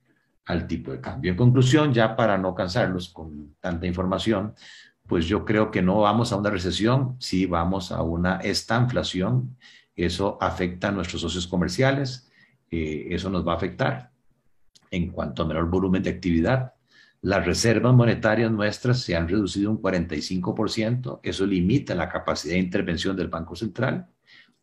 [0.47, 1.31] al tipo de cambio.
[1.31, 4.53] En conclusión, ya para no cansarlos con tanta información,
[5.07, 9.57] pues yo creo que no vamos a una recesión, sí vamos a una estanflación.
[9.95, 12.32] Eso afecta a nuestros socios comerciales,
[12.73, 14.11] eso nos va a afectar
[14.91, 16.73] en cuanto a menor volumen de actividad.
[17.21, 23.17] Las reservas monetarias nuestras se han reducido un 45%, eso limita la capacidad de intervención
[23.17, 24.09] del Banco Central.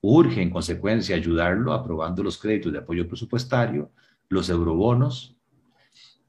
[0.02, 3.92] Urge en consecuencia ayudarlo aprobando los créditos de apoyo presupuestario,
[4.28, 5.36] los eurobonos.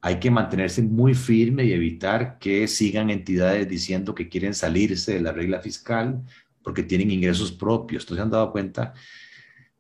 [0.03, 5.21] Hay que mantenerse muy firme y evitar que sigan entidades diciendo que quieren salirse de
[5.21, 6.23] la regla fiscal
[6.63, 8.05] porque tienen ingresos propios.
[8.05, 8.95] Entonces han dado cuenta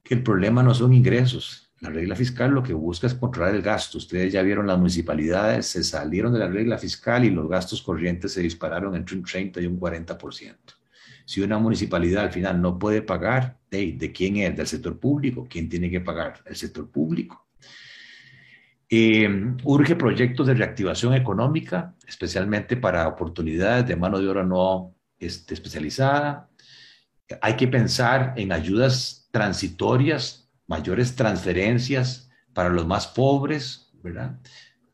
[0.03, 3.62] que el problema no son ingresos, La regla fiscal lo que busca es controlar el
[3.62, 3.97] gasto.
[3.97, 8.35] Ustedes ya vieron las municipalidades, se salieron de la regla fiscal y los gastos corrientes
[8.35, 10.57] se dispararon entre un 30 y un 40%.
[11.24, 14.57] Si una municipalidad al final no puede pagar, ¿de, quién es?
[14.57, 15.47] ¿Del sector público?
[15.49, 16.43] ¿Quién tiene que pagar?
[16.45, 17.47] El sector público.
[18.89, 25.55] Eh, urge proyectos de reactivación económica, especialmente para oportunidades de mano de obra no este,
[25.55, 26.51] especializada.
[27.41, 34.39] Hay que pensar en ayudas transitorias, mayores transferencias para los más pobres, ¿verdad?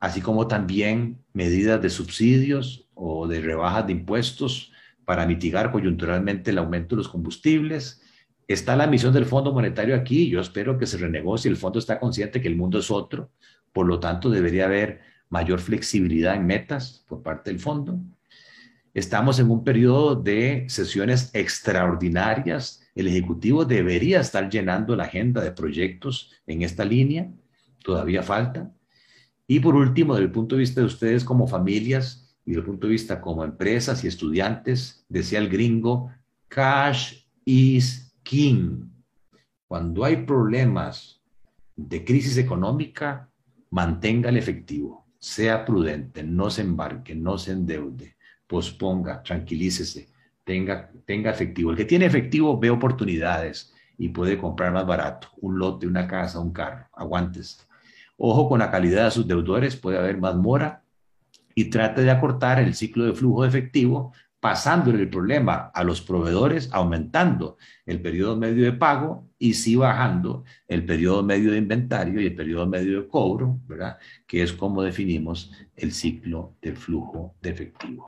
[0.01, 4.73] Así como también medidas de subsidios o de rebajas de impuestos
[5.05, 8.01] para mitigar coyunturalmente el aumento de los combustibles.
[8.49, 10.31] Está la misión del Fondo Monetario aquí.
[10.31, 11.51] Yo espero que se renegocie.
[11.51, 13.31] El fondo está consciente que el mundo es otro.
[13.75, 18.01] Por lo tanto, debería haber mayor flexibilidad en metas por parte del fondo.
[18.95, 22.86] Estamos en un periodo de sesiones extraordinarias.
[22.97, 27.31] El Ejecutivo debería estar llenando la agenda de proyectos en esta línea.
[27.85, 28.73] Todavía falta.
[29.47, 32.67] Y por último, desde el punto de vista de ustedes como familias, y desde el
[32.67, 36.11] punto de vista como empresas y estudiantes, decía el gringo,
[36.49, 38.89] cash is king.
[39.69, 41.23] Cuando hay problemas
[41.77, 43.31] de crisis económica,
[43.71, 48.17] mantenga el efectivo, sea prudente, no se embarque, no se endeude,
[48.47, 50.09] posponga, tranquilícese,
[50.47, 51.73] tenga, tenga efectivo.
[51.73, 56.39] El que tiene efectivo ve oportunidades y puede comprar más barato, un lote, una casa,
[56.39, 57.67] un carro, aguantes.
[58.17, 60.83] Ojo con la calidad de sus deudores, puede haber más mora
[61.55, 66.01] y trate de acortar el ciclo de flujo de efectivo pasándole el problema a los
[66.01, 72.21] proveedores, aumentando el periodo medio de pago y sí bajando el periodo medio de inventario
[72.21, 73.99] y el periodo medio de cobro, ¿verdad?
[74.27, 78.05] Que es como definimos el ciclo de flujo de efectivo.